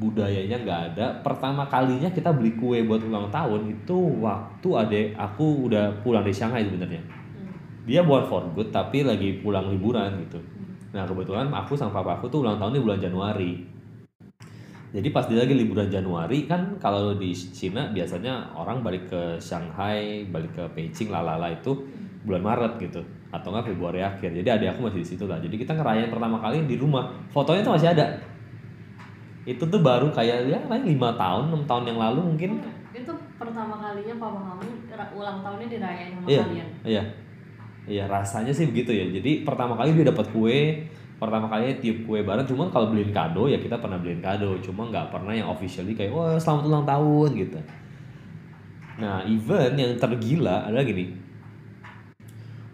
Budayanya 0.00 0.56
nggak 0.64 0.80
ada. 0.96 1.06
Pertama 1.20 1.68
kalinya 1.68 2.08
kita 2.08 2.32
beli 2.32 2.56
kue 2.56 2.80
buat 2.88 3.04
ulang 3.04 3.28
tahun 3.28 3.68
itu 3.68 3.98
waktu 4.24 4.68
adek 4.80 5.06
aku 5.20 5.68
udah 5.68 5.92
pulang 6.00 6.24
dari 6.24 6.32
Shanghai 6.32 6.64
sebenarnya. 6.64 7.04
Hmm. 7.04 7.52
dia 7.84 8.00
buat 8.00 8.30
for 8.30 8.48
good 8.56 8.72
tapi 8.72 9.04
lagi 9.04 9.44
pulang 9.44 9.68
liburan 9.68 10.24
gitu. 10.24 10.40
Hmm. 10.40 10.72
nah 10.94 11.04
kebetulan 11.04 11.52
aku 11.52 11.76
sama 11.76 12.00
papa 12.00 12.16
aku 12.16 12.30
tuh 12.32 12.40
ulang 12.46 12.56
tahun 12.56 12.78
di 12.78 12.80
bulan 12.80 13.00
Januari 13.00 13.52
jadi 14.92 15.08
pas 15.08 15.24
dia 15.24 15.40
lagi 15.40 15.56
liburan 15.56 15.88
Januari 15.88 16.44
kan 16.44 16.76
kalau 16.76 17.16
di 17.16 17.32
Cina 17.32 17.88
biasanya 17.90 18.52
orang 18.52 18.84
balik 18.84 19.08
ke 19.08 19.40
Shanghai 19.40 20.28
balik 20.28 20.52
ke 20.52 20.64
Beijing 20.76 21.08
lalala 21.08 21.48
itu 21.48 21.88
bulan 22.28 22.44
Maret 22.44 22.72
gitu 22.78 23.00
atau 23.32 23.48
enggak 23.48 23.72
Februari 23.72 24.04
akhir 24.04 24.30
jadi 24.36 24.48
adik 24.60 24.68
aku 24.76 24.92
masih 24.92 25.00
di 25.00 25.08
situ 25.08 25.24
lah 25.24 25.40
jadi 25.40 25.56
kita 25.56 25.72
ngerayain 25.72 26.12
pertama 26.12 26.36
kali 26.38 26.68
di 26.68 26.76
rumah 26.76 27.08
fotonya 27.32 27.64
tuh 27.64 27.74
masih 27.74 27.88
ada 27.96 28.20
itu 29.42 29.64
tuh 29.64 29.80
baru 29.82 30.12
kayak 30.14 30.46
ya 30.46 30.58
kayak 30.70 30.84
lima 30.86 31.16
tahun 31.18 31.50
enam 31.50 31.62
tahun 31.66 31.84
yang 31.90 31.98
lalu 31.98 32.20
mungkin 32.22 32.50
itu 32.92 33.12
pertama 33.40 33.74
kalinya 33.80 34.14
papa 34.20 34.40
kamu 34.54 34.92
ulang 35.16 35.38
tahunnya 35.42 35.66
dirayain 35.66 36.12
sama 36.14 36.26
Iya. 36.28 36.42
kalian 36.44 36.68
Iya. 36.84 37.02
Iya, 37.82 38.04
rasanya 38.06 38.54
sih 38.54 38.70
begitu 38.70 38.94
ya. 38.94 39.02
Jadi 39.10 39.42
pertama 39.42 39.74
kali 39.74 39.90
dia 39.90 40.06
dapat 40.06 40.30
kue, 40.30 40.86
pertama 41.22 41.46
kali 41.46 41.78
tiup 41.78 42.02
kue 42.02 42.26
bareng. 42.26 42.42
Cuman 42.42 42.66
kalau 42.74 42.90
beliin 42.90 43.14
kado 43.14 43.46
ya 43.46 43.62
kita 43.62 43.78
pernah 43.78 44.02
beliin 44.02 44.18
kado. 44.18 44.58
Cuma 44.58 44.90
nggak 44.90 45.14
pernah 45.14 45.30
yang 45.30 45.46
officially 45.46 45.94
kayak 45.94 46.10
wah 46.10 46.34
selamat 46.34 46.64
ulang 46.66 46.82
tahun 46.82 47.30
gitu. 47.38 47.58
Nah, 48.98 49.22
event 49.22 49.74
yang 49.78 49.94
tergila 49.94 50.66
adalah 50.66 50.82
gini. 50.82 51.14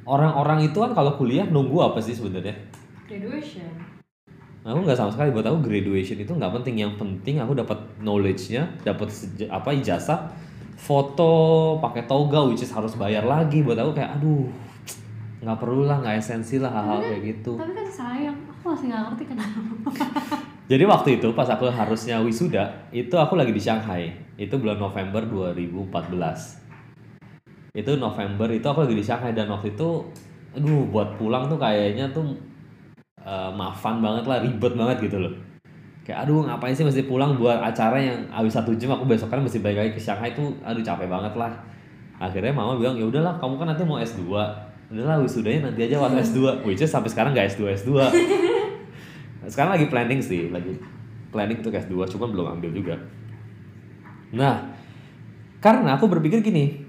Orang-orang 0.08 0.72
itu 0.72 0.80
kan 0.80 0.96
kalau 0.96 1.12
kuliah 1.20 1.44
nunggu 1.44 1.84
apa 1.84 2.00
sih 2.00 2.16
sebenarnya? 2.16 2.56
graduation 3.04 3.68
Aku 4.68 4.84
nggak 4.84 5.00
sama 5.00 5.08
sekali 5.08 5.32
buat 5.32 5.48
aku 5.48 5.64
graduation 5.64 6.16
itu 6.20 6.32
nggak 6.32 6.60
penting. 6.60 6.80
Yang 6.84 7.00
penting 7.00 7.40
aku 7.40 7.56
dapat 7.56 7.78
knowledge-nya, 8.04 8.68
dapat 8.84 9.08
apa 9.48 9.68
ijazah, 9.72 10.28
foto 10.76 11.32
pakai 11.80 12.04
toga 12.04 12.44
which 12.44 12.60
is 12.60 12.72
harus 12.72 12.92
bayar 12.94 13.24
lagi 13.24 13.64
buat 13.64 13.80
aku 13.80 13.96
kayak 13.96 14.20
aduh 14.20 14.44
nggak 15.38 15.58
perlu 15.58 15.86
lah 15.86 16.02
nggak 16.02 16.18
esensi 16.18 16.58
lah 16.58 16.70
hal-hal 16.74 16.98
kayak 17.02 17.22
gitu. 17.22 17.54
tapi 17.54 17.72
kan 17.74 17.88
sayang. 17.88 18.38
Aku 18.58 18.74
masih 18.74 18.86
nggak 18.90 19.02
ngerti 19.06 19.24
kenapa. 19.30 19.90
Jadi 20.70 20.84
waktu 20.84 21.08
itu 21.22 21.28
pas 21.32 21.48
aku 21.48 21.70
harusnya 21.70 22.20
wisuda 22.20 22.90
itu 22.90 23.14
aku 23.14 23.38
lagi 23.38 23.54
di 23.54 23.62
Shanghai. 23.62 24.12
Itu 24.34 24.58
bulan 24.58 24.78
November 24.78 25.22
2014 25.24 26.68
itu 27.78 27.94
November 27.94 28.50
itu 28.50 28.66
aku 28.66 28.82
lagi 28.82 28.96
di 28.98 29.04
Shanghai 29.06 29.30
dan 29.30 29.46
waktu 29.52 29.76
itu 29.78 30.02
aduh 30.56 30.88
buat 30.90 31.14
pulang 31.14 31.46
tuh 31.46 31.60
kayaknya 31.60 32.10
tuh 32.10 32.34
eh, 33.22 33.50
maafan 33.54 34.02
banget 34.02 34.24
lah 34.26 34.42
ribet 34.42 34.74
banget 34.74 35.06
gitu 35.06 35.22
loh. 35.22 35.32
Kayak 36.02 36.24
aduh 36.24 36.42
ngapain 36.42 36.74
sih 36.74 36.82
mesti 36.82 37.04
pulang 37.04 37.36
buat 37.36 37.60
acara 37.60 38.00
yang 38.00 38.26
habis 38.32 38.56
satu 38.56 38.72
jam 38.74 38.96
aku 38.96 39.04
besok 39.04 39.28
kan 39.30 39.44
mesti 39.44 39.62
balik 39.62 39.78
lagi 39.78 39.92
ke 39.94 40.00
Shanghai 40.02 40.34
tuh 40.34 40.56
aduh 40.66 40.82
capek 40.82 41.06
banget 41.06 41.36
lah. 41.38 41.52
Akhirnya 42.18 42.50
mama 42.50 42.74
bilang 42.74 42.98
ya 42.98 43.06
udahlah 43.06 43.38
kamu 43.38 43.54
kan 43.62 43.66
nanti 43.70 43.86
mau 43.86 44.00
S2 44.02 44.26
udahlah 44.88 45.20
wisudanya 45.20 45.68
nanti 45.68 45.84
aja 45.84 46.00
waktu 46.00 46.24
S2 46.24 46.38
which 46.66 46.80
is 46.80 46.88
sampai 46.88 47.12
sekarang 47.12 47.36
gak 47.36 47.52
S2 47.52 47.76
S2 47.84 47.92
sekarang 49.48 49.76
lagi 49.76 49.86
planning 49.88 50.20
sih 50.20 50.48
lagi 50.48 50.76
planning 51.28 51.60
untuk 51.60 51.76
S2 51.76 51.94
cuman 52.16 52.28
belum 52.32 52.46
ambil 52.58 52.70
juga. 52.72 52.96
Nah 54.32 54.72
karena 55.60 55.96
aku 55.96 56.08
berpikir 56.08 56.40
gini 56.40 56.84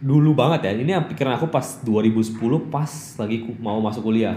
dulu 0.00 0.32
banget 0.32 0.64
ya 0.64 0.70
ini 0.80 0.90
yang 0.96 1.04
pikiran 1.04 1.36
aku 1.36 1.52
pas 1.52 1.84
2010 1.84 2.40
pas 2.72 2.90
lagi 3.20 3.36
mau 3.58 3.78
masuk 3.78 4.10
kuliah. 4.10 4.34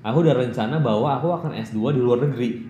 Aku 0.00 0.24
udah 0.24 0.32
rencana 0.32 0.80
bahwa 0.80 1.12
aku 1.12 1.28
akan 1.28 1.52
S2 1.60 1.98
di 1.98 2.00
luar 2.00 2.24
negeri. 2.24 2.64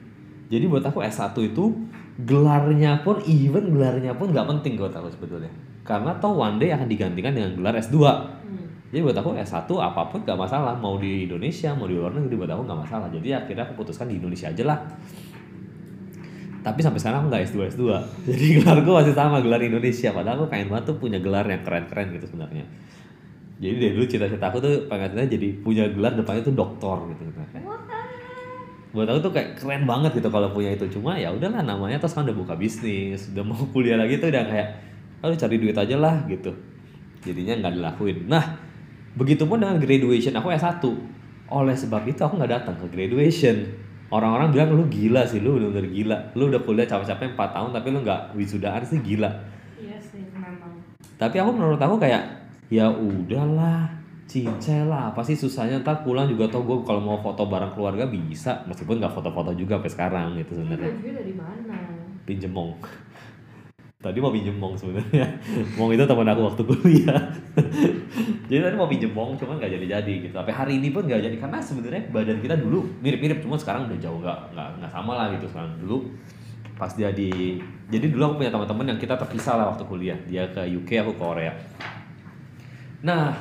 Jadi 0.50 0.64
buat 0.66 0.82
aku 0.82 0.98
S1 0.98 1.30
itu 1.46 1.78
gelarnya 2.26 3.06
pun 3.06 3.22
even 3.22 3.70
gelarnya 3.70 4.18
pun 4.18 4.34
nggak 4.34 4.46
penting 4.50 4.74
buat 4.80 4.90
aku 4.90 5.08
sebetulnya. 5.14 5.52
Karena 5.86 6.16
toh 6.18 6.34
one 6.34 6.58
day 6.58 6.74
akan 6.74 6.90
digantikan 6.90 7.32
dengan 7.36 7.54
gelar 7.54 7.78
S2 7.78 7.96
Hmm. 8.50 8.66
Jadi 8.90 9.06
buat 9.06 9.14
aku 9.14 9.38
S1 9.38 9.70
apa 9.70 10.02
pun 10.10 10.26
gak 10.26 10.34
masalah. 10.34 10.74
Mau 10.74 10.98
di 10.98 11.30
Indonesia, 11.30 11.70
mau 11.78 11.86
di 11.86 11.94
luar 11.94 12.10
negeri 12.10 12.34
buat 12.34 12.50
aku 12.50 12.66
gak 12.66 12.80
masalah. 12.82 13.06
Jadi 13.06 13.30
akhirnya 13.30 13.62
aku 13.62 13.78
putuskan 13.78 14.10
di 14.10 14.18
Indonesia 14.18 14.50
aja 14.50 14.66
lah. 14.66 14.78
Tapi 16.60 16.80
sampai 16.82 16.98
sekarang 16.98 17.18
aku 17.24 17.28
gak 17.30 17.44
S2 17.54 17.58
S2 17.72 17.82
Jadi 18.34 18.44
gelarku 18.58 18.90
masih 18.90 19.14
sama 19.14 19.38
gelar 19.38 19.62
Indonesia. 19.62 20.10
Padahal 20.10 20.42
aku 20.42 20.50
pengen 20.50 20.74
banget 20.74 20.90
tuh 20.90 20.96
punya 20.98 21.22
gelar 21.22 21.46
yang 21.46 21.62
keren-keren 21.62 22.18
gitu 22.18 22.34
sebenarnya. 22.34 22.66
Jadi 23.62 23.74
dari 23.78 23.92
dulu 23.94 24.06
cita-cita 24.10 24.46
aku 24.50 24.58
tuh 24.58 24.74
pengennya 24.90 25.24
jadi 25.30 25.48
punya 25.62 25.86
gelar 25.94 26.18
depannya 26.18 26.42
tuh 26.42 26.56
doktor 26.56 26.96
gitu 27.14 27.22
buat 28.90 29.06
aku 29.06 29.22
tuh 29.22 29.30
kayak 29.30 29.54
keren 29.54 29.86
banget 29.86 30.18
gitu 30.18 30.34
kalau 30.34 30.50
punya 30.50 30.74
itu. 30.74 30.82
Cuma 30.98 31.14
ya 31.14 31.30
udahlah 31.30 31.62
namanya 31.62 32.02
terus 32.02 32.10
kan 32.10 32.26
udah 32.26 32.34
buka 32.34 32.58
bisnis 32.58 33.30
udah 33.30 33.46
mau 33.46 33.62
kuliah 33.70 33.94
lagi 33.94 34.18
tuh 34.18 34.34
udah 34.34 34.42
kayak 34.50 34.68
aduh 35.22 35.38
cari 35.38 35.62
duit 35.62 35.78
aja 35.78 35.94
lah 35.94 36.26
gitu. 36.26 36.50
Jadinya 37.22 37.62
nggak 37.62 37.78
dilakuin. 37.78 38.26
Nah 38.26 38.69
Begitupun 39.18 39.58
dengan 39.58 39.76
graduation 39.80 40.34
aku 40.38 40.54
S1. 40.54 40.82
Oleh 41.50 41.74
sebab 41.74 42.06
itu 42.06 42.22
aku 42.22 42.38
nggak 42.38 42.52
datang 42.62 42.76
ke 42.78 42.86
graduation. 42.90 43.66
Orang-orang 44.10 44.50
bilang 44.50 44.74
lu 44.74 44.86
gila 44.90 45.22
sih, 45.22 45.38
lu 45.38 45.58
udah 45.58 45.82
gila. 45.86 46.18
Lu 46.34 46.50
udah 46.50 46.62
kuliah 46.62 46.86
capek-capek 46.86 47.34
4 47.38 47.54
tahun 47.54 47.70
tapi 47.74 47.88
lu 47.94 47.98
nggak 48.02 48.34
wisudaan 48.34 48.82
sih 48.82 48.98
gila. 49.02 49.30
Iya 49.78 49.98
sih 50.02 50.26
memang. 50.34 50.82
Tapi 51.14 51.36
aku 51.38 51.50
menurut 51.54 51.78
aku 51.78 51.98
kayak 51.98 52.22
ya 52.70 52.90
udahlah, 52.90 53.90
cincai 54.30 54.86
lah. 54.86 55.10
Apa 55.14 55.22
sih 55.26 55.34
susahnya 55.34 55.82
ntar 55.82 56.06
pulang 56.06 56.30
juga 56.30 56.46
tau 56.46 56.62
gue 56.62 56.82
kalau 56.86 57.02
mau 57.02 57.18
foto 57.18 57.46
bareng 57.50 57.74
keluarga 57.74 58.06
bisa, 58.06 58.62
meskipun 58.70 59.02
nggak 59.02 59.14
foto-foto 59.14 59.54
juga 59.58 59.78
sampai 59.78 59.90
sekarang 59.90 60.26
gitu 60.38 60.58
sebenarnya. 60.58 60.90
Bajunya 60.90 61.12
dari 61.18 61.34
mana? 61.34 61.76
Pinjem 62.26 62.50
mong. 62.50 62.78
Tadi 64.06 64.18
mau 64.22 64.30
pinjem 64.34 64.56
mong 64.58 64.74
sebenarnya. 64.78 65.26
mong 65.78 65.90
itu 65.94 66.04
teman 66.06 66.30
aku 66.30 66.40
waktu 66.46 66.62
kuliah. 66.62 67.22
jadi 68.50 68.60
tadi 68.66 68.76
mau 68.78 68.86
pinjem 68.86 69.10
mong, 69.10 69.38
cuman 69.38 69.58
nggak 69.58 69.72
jadi-jadi 69.78 70.14
gitu. 70.28 70.34
Sampai 70.34 70.54
hari 70.54 70.78
ini 70.78 70.94
pun 70.94 71.06
nggak 71.06 71.22
jadi 71.22 71.36
karena 71.36 71.58
sebenarnya 71.58 72.02
badan 72.10 72.38
kita 72.38 72.56
dulu 72.58 72.86
mirip-mirip, 73.02 73.42
cuma 73.42 73.58
sekarang 73.58 73.90
udah 73.90 73.98
jauh 73.98 74.18
nggak 74.22 74.38
nggak 74.54 74.90
sama 74.92 75.12
lah 75.18 75.26
gitu 75.34 75.46
sekarang. 75.50 75.74
Dulu 75.82 75.96
pas 76.78 76.92
dia 76.96 77.12
di 77.12 77.60
jadi 77.92 78.06
dulu 78.08 78.22
aku 78.24 78.34
punya 78.40 78.52
teman-teman 78.54 78.86
yang 78.96 78.98
kita 78.98 79.14
terpisah 79.18 79.54
lah 79.58 79.66
waktu 79.74 79.84
kuliah. 79.84 80.18
Dia 80.30 80.48
ke 80.48 80.62
UK 80.64 81.06
aku 81.06 81.12
ke 81.16 81.20
Korea. 81.20 81.52
Nah 83.02 83.34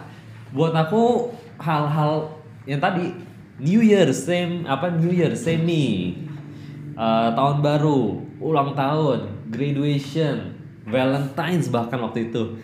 buat 0.50 0.74
aku 0.74 1.34
hal-hal 1.62 2.42
yang 2.66 2.82
tadi 2.82 3.14
New 3.62 3.84
Year 3.84 4.10
same 4.16 4.66
apa 4.66 4.90
New 4.90 5.14
Year 5.14 5.36
same 5.38 5.64
nih 5.68 6.30
Eh, 7.00 7.30
tahun 7.32 7.64
baru 7.64 8.20
ulang 8.44 8.76
tahun 8.76 9.48
graduation 9.48 10.52
Valentine's 10.84 11.72
bahkan 11.72 11.96
waktu 12.04 12.28
itu 12.28 12.60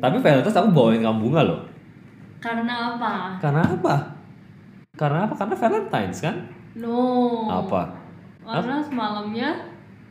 tapi 0.00 0.16
Valentine's 0.18 0.56
aku 0.56 0.68
bawain 0.70 1.00
kamu 1.00 1.18
bunga 1.20 1.42
loh 1.44 1.60
Karena 2.40 2.96
apa? 2.96 3.36
karena 3.38 3.60
apa 3.62 3.94
karena 4.96 5.18
apa 5.24 5.34
karena 5.34 5.54
Valentine's 5.54 6.20
kan 6.20 6.36
No. 6.72 7.44
apa 7.46 7.92
Karena 8.40 8.80
semalamnya 8.80 9.50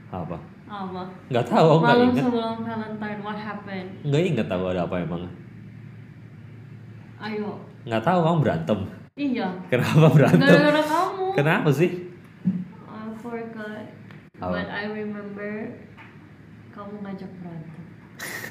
apa 0.08 0.38
apa? 0.66 1.02
nggak 1.28 1.46
tahu 1.46 1.66
aku 1.68 1.80
nggak 1.80 1.98
Malam 1.98 2.10
ingat 2.10 2.24
sebelum 2.24 2.56
Valentine, 2.62 3.20
what 3.20 3.38
happened? 3.38 3.90
nggak 4.04 4.24
ingat 4.24 4.48
tahu 4.48 4.64
ada 4.68 4.86
apa 4.86 4.96
emang 4.98 5.24
Ayo. 7.20 7.50
nggak 7.84 8.00
tahu 8.02 8.20
kamu 8.22 8.38
berantem 8.40 8.80
Iya. 9.14 9.48
kenapa 9.68 10.08
berantem 10.10 10.46
Gara-gara 10.46 10.84
kamu. 10.86 11.26
kenapa 11.34 11.70
sih 11.70 11.92
I 12.88 13.12
forgot. 13.20 13.84
Apa? 14.40 14.56
But 14.56 14.70
I 14.70 14.88
remember 14.88 15.76
kamu 16.72 17.04
ngajak 17.04 17.28
berantem. 17.36 17.84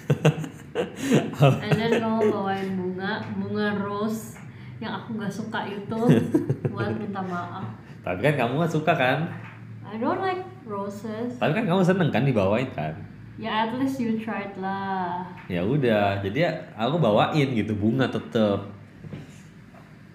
And 1.64 1.74
then 1.74 1.92
kamu 1.98 2.30
bawain 2.30 2.68
bunga, 2.74 3.12
bunga 3.34 3.68
rose 3.78 4.38
yang 4.78 4.94
aku 4.94 5.18
gak 5.18 5.32
suka 5.32 5.66
itu 5.66 5.98
buat 6.72 6.94
minta 6.94 7.18
maaf. 7.20 7.66
tapi 8.00 8.22
kan 8.22 8.34
kamu 8.36 8.62
kan 8.62 8.70
suka 8.70 8.92
kan 8.94 9.18
I 9.82 9.96
don't 9.96 10.20
like 10.20 10.44
roses. 10.64 11.34
tapi 11.36 11.50
kan 11.52 11.64
kamu 11.64 11.82
seneng 11.82 12.08
kan 12.08 12.22
dibawain 12.22 12.70
kan 12.72 12.94
Ya 13.38 13.66
at 13.66 13.78
least 13.78 14.02
you 14.02 14.18
tried 14.18 14.50
lah. 14.58 15.22
ya 15.46 15.62
udah 15.62 16.18
jadi 16.20 16.46
aku 16.74 16.98
bawain 16.98 17.54
gitu 17.54 17.70
bunga 17.72 18.06
tetep 18.06 18.66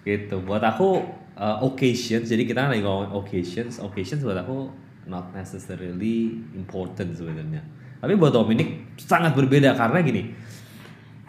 gitu 0.04 0.36
buat 0.44 0.60
aku 0.60 1.00
uh, 1.34 1.56
occasions 1.64 2.28
jadi 2.28 2.44
kita 2.44 2.68
lagi 2.68 2.84
ngomongin 2.84 3.12
occasions 3.12 3.80
occasions 3.80 4.20
buat 4.20 4.36
aku 4.36 4.68
not 5.04 5.32
necessarily 5.32 6.36
important 6.52 7.16
sebenarnya 7.16 7.64
tapi 8.00 8.12
buat 8.16 8.32
Dominic 8.32 9.00
sangat 9.00 9.32
berbeda 9.32 9.72
karena 9.72 10.04
gini 10.04 10.36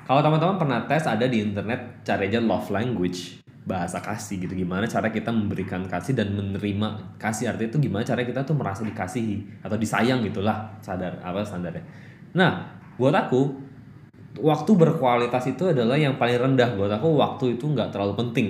kalau 0.06 0.22
teman-teman 0.22 0.62
pernah 0.62 0.80
tes 0.86 1.10
ada 1.10 1.26
di 1.26 1.42
internet 1.42 2.06
caranya 2.06 2.38
love 2.38 2.70
language 2.70 3.42
bahasa 3.66 3.98
kasih 3.98 4.46
gitu. 4.46 4.54
Gimana 4.54 4.86
cara 4.86 5.10
kita 5.10 5.34
memberikan 5.34 5.90
kasih 5.90 6.14
dan 6.14 6.38
menerima 6.38 7.18
kasih? 7.18 7.50
Artinya 7.50 7.74
itu 7.74 7.90
gimana 7.90 8.06
cara 8.06 8.22
kita 8.22 8.46
tuh 8.46 8.54
merasa 8.54 8.86
dikasihi 8.86 9.66
atau 9.66 9.74
disayang 9.76 10.22
gitulah 10.22 10.78
sadar 10.86 11.18
apa 11.26 11.42
standarnya. 11.42 11.82
Nah 12.38 12.70
buat 13.02 13.18
aku 13.18 13.58
waktu 14.46 14.72
berkualitas 14.78 15.50
itu 15.50 15.74
adalah 15.74 15.98
yang 15.98 16.22
paling 16.22 16.38
rendah. 16.38 16.78
Buat 16.78 17.02
aku 17.02 17.18
waktu 17.18 17.58
itu 17.58 17.66
nggak 17.66 17.90
terlalu 17.90 18.14
penting. 18.14 18.48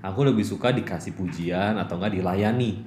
Aku 0.00 0.24
lebih 0.24 0.48
suka 0.48 0.72
dikasih 0.72 1.12
pujian 1.12 1.76
atau 1.76 2.00
nggak 2.00 2.16
dilayani. 2.16 2.80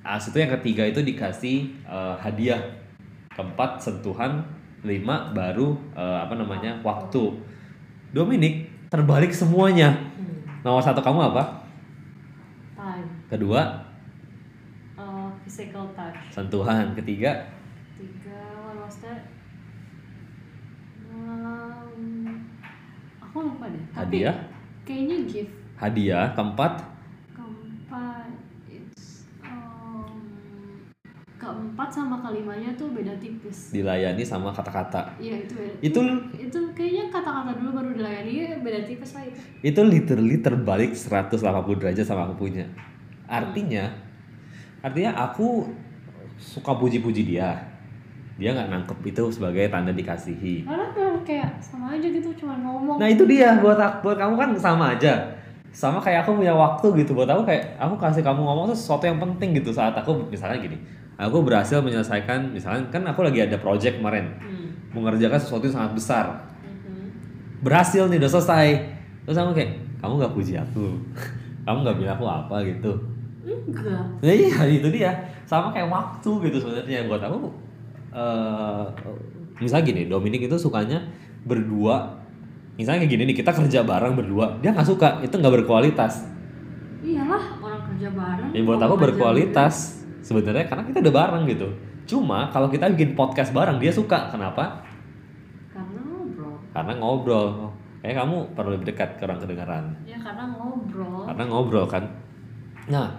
As 0.00 0.32
itu 0.32 0.40
yang 0.40 0.56
ketiga 0.56 0.88
itu 0.88 1.04
dikasih 1.04 1.84
eh, 1.84 2.16
hadiah. 2.16 2.80
Keempat 3.36 3.84
sentuhan 3.84 4.42
lima 4.80 5.30
baru 5.36 5.76
eh, 5.92 6.18
apa 6.24 6.34
namanya 6.36 6.80
waktu. 6.80 7.36
Dominic 8.10 8.66
terbalik 8.90 9.30
semuanya. 9.30 9.94
Nomor 10.66 10.82
satu 10.82 11.00
kamu 11.00 11.32
apa? 11.32 11.62
Time. 12.74 13.08
kedua? 13.30 13.86
Uh, 14.98 15.30
physical 15.46 15.86
touch. 15.94 16.18
sentuhan. 16.28 16.92
Ketiga? 16.98 17.48
Tiga, 17.96 18.40
what 18.66 18.84
was 18.84 18.98
that? 19.00 19.30
Um, 21.08 22.44
aku 23.22 23.36
lupa 23.46 23.70
deh. 23.70 23.84
Tapi 23.94 24.26
hadiah? 24.26 24.36
kayaknya 24.82 25.16
gift. 25.28 25.54
Hadiah. 25.78 26.34
Keempat 26.34 26.90
it's 28.68 29.24
um, 29.46 30.20
keempat 31.80 31.96
sama 31.96 32.20
kelimanya 32.20 32.76
tuh 32.76 32.92
beda 32.92 33.16
tipis. 33.16 33.72
dilayani 33.72 34.20
sama 34.20 34.52
kata-kata 34.52 35.16
Iya 35.16 35.40
itu 35.40 35.56
beda. 35.56 35.72
itu 35.80 36.00
itu 36.38 36.58
kayaknya 36.76 37.08
kata-kata 37.08 37.56
dulu 37.56 37.70
baru 37.72 37.90
dilayani 37.96 38.28
Iya, 38.28 38.60
beda 38.60 38.84
tipis 38.84 39.16
lah 39.16 39.24
itu. 39.24 39.40
itu 39.64 39.80
literally 39.80 40.36
terbalik 40.38 40.92
180 40.92 41.40
derajat 41.72 42.04
sama 42.04 42.28
aku 42.28 42.44
punya 42.44 42.68
artinya 43.24 43.88
artinya 44.80 45.16
aku 45.18 45.72
suka 46.36 46.76
puji-puji 46.76 47.24
dia 47.26 47.56
dia 48.36 48.52
nggak 48.52 48.68
nangkep 48.68 48.98
itu 49.06 49.22
sebagai 49.30 49.64
tanda 49.68 49.92
dikasihi 49.92 50.68
Karena 50.68 50.84
tuh 50.90 51.16
kayak 51.22 51.56
sama 51.60 51.96
aja 51.96 52.04
gitu 52.04 52.28
cuma 52.36 52.56
ngomong. 52.56 53.00
nah 53.00 53.08
itu 53.08 53.24
dia 53.24 53.56
buat 53.56 53.76
aku- 53.76 54.04
buat 54.04 54.20
kamu 54.20 54.34
kan 54.36 54.50
sama 54.54 54.84
aja 54.92 55.32
sama 55.72 55.96
kayak 55.96 56.28
aku 56.28 56.36
punya 56.36 56.52
waktu 56.52 56.92
gitu 57.00 57.16
buat 57.16 57.28
aku 57.30 57.48
kayak 57.48 57.72
aku 57.78 57.96
kasih 57.96 58.20
kamu 58.20 58.36
ngomong 58.38 58.68
tuh 58.68 58.76
sesuatu 58.76 59.08
yang 59.08 59.16
penting 59.16 59.56
gitu 59.56 59.72
saat 59.72 59.96
aku 59.96 60.28
misalnya 60.28 60.60
gini 60.60 60.76
aku 61.20 61.44
berhasil 61.44 61.84
menyelesaikan 61.84 62.56
misalnya 62.56 62.88
kan 62.88 63.04
aku 63.04 63.20
lagi 63.20 63.44
ada 63.44 63.60
project 63.60 64.00
kemarin. 64.00 64.32
Hmm. 64.40 64.58
mengerjakan 64.90 65.38
sesuatu 65.38 65.70
yang 65.70 65.76
sangat 65.76 65.92
besar. 65.94 66.26
Mhm. 66.66 67.06
berhasil 67.62 68.10
nih 68.10 68.18
udah 68.18 68.30
selesai. 68.32 68.66
Terus 69.22 69.36
aku 69.38 69.54
kayak 69.54 69.78
kamu 70.00 70.12
nggak 70.18 70.34
puji 70.34 70.56
aku? 70.56 70.96
Kamu 71.68 71.84
nggak 71.84 71.96
bilang 72.00 72.16
aku 72.18 72.26
apa? 72.26 72.56
gitu. 72.64 72.90
Enggak. 73.46 74.02
ya 74.24 74.32
iya 74.32 74.58
itu 74.66 74.88
dia. 74.90 75.12
Sama 75.46 75.70
kayak 75.70 75.92
waktu 75.92 76.30
gitu 76.48 76.56
sebenarnya 76.58 77.06
buat 77.06 77.22
aku. 77.22 77.38
Eh 78.10 78.84
misalnya 79.60 79.84
gini 79.86 80.02
Dominic 80.08 80.48
itu 80.50 80.56
sukanya 80.56 80.98
berdua. 81.46 82.18
Misalnya 82.80 83.04
kayak 83.04 83.12
gini 83.12 83.22
nih 83.30 83.36
kita 83.44 83.52
kerja 83.52 83.84
bareng 83.84 84.16
berdua. 84.16 84.56
Dia 84.64 84.72
nggak 84.72 84.88
suka 84.88 85.20
itu 85.22 85.36
nggak 85.36 85.62
berkualitas. 85.62 86.26
Iyalah 87.04 87.60
orang 87.62 87.80
kerja 87.92 88.08
bareng. 88.10 88.50
ya 88.56 88.60
buat 88.64 88.80
aku 88.82 88.96
berkualitas 88.98 89.99
sebenarnya 90.20 90.68
karena 90.68 90.84
kita 90.84 91.00
udah 91.02 91.14
bareng 91.14 91.44
gitu. 91.48 91.68
Cuma 92.06 92.48
kalau 92.50 92.66
kita 92.68 92.90
bikin 92.92 93.14
podcast 93.14 93.54
bareng 93.54 93.78
dia 93.78 93.92
suka. 93.94 94.28
Kenapa. 94.32 94.82
Karena 95.70 96.00
ngobrol. 96.02 96.54
karena 96.72 96.92
ngobrol. 96.98 97.46
Kayak 98.00 98.24
kamu 98.24 98.36
perlu 98.56 98.70
lebih 98.72 98.96
dekat 98.96 99.20
ke 99.20 99.28
orang 99.28 99.36
kedengaran 99.36 99.84
Ya 100.08 100.16
karena 100.16 100.48
ngobrol. 100.56 101.20
karena 101.28 101.44
ngobrol 101.44 101.84
kan? 101.84 102.04
Nah 102.88 103.12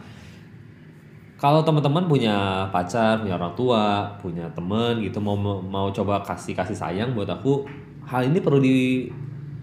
kalau 1.38 1.62
teman-teman 1.62 2.10
punya 2.10 2.66
pacar 2.74 3.22
punya 3.22 3.38
orang 3.38 3.54
tua 3.54 4.10
punya 4.18 4.46
temen 4.58 5.02
gitu 5.02 5.22
mau 5.22 5.38
mau 5.62 5.90
coba 5.94 6.22
kasih 6.26 6.54
kasih 6.58 6.74
sayang 6.78 7.14
buat 7.14 7.30
aku 7.30 7.66
hal 8.06 8.26
ini 8.30 8.42
perlu 8.42 8.58
di 8.62 9.06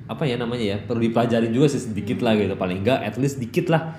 apa 0.07 0.23
ya 0.23 0.39
namanya 0.39 0.75
ya 0.75 0.77
perlu 0.87 1.03
dipelajari 1.03 1.51
juga 1.51 1.67
sih 1.67 1.83
sedikit 1.83 2.23
lah 2.23 2.39
gitu. 2.39 2.55
Paling 2.55 2.87
enggak 2.87 3.03
at 3.03 3.19
least 3.19 3.43
dikit 3.43 3.75
lah 3.75 3.99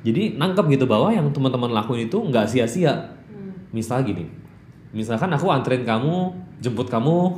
jadi 0.00 0.34
nangkep 0.34 0.64
gitu 0.70 0.84
bahwa 0.84 1.08
yang 1.08 1.28
teman-teman 1.28 1.70
lakuin 1.70 2.06
itu 2.06 2.18
nggak 2.18 2.46
sia-sia 2.46 2.94
Hmm. 3.26 3.52
misal 3.70 4.00
gini 4.00 4.26
misalkan 4.90 5.30
aku 5.30 5.46
anterin 5.46 5.82
kamu 5.82 6.32
jemput 6.58 6.86
kamu 6.86 7.30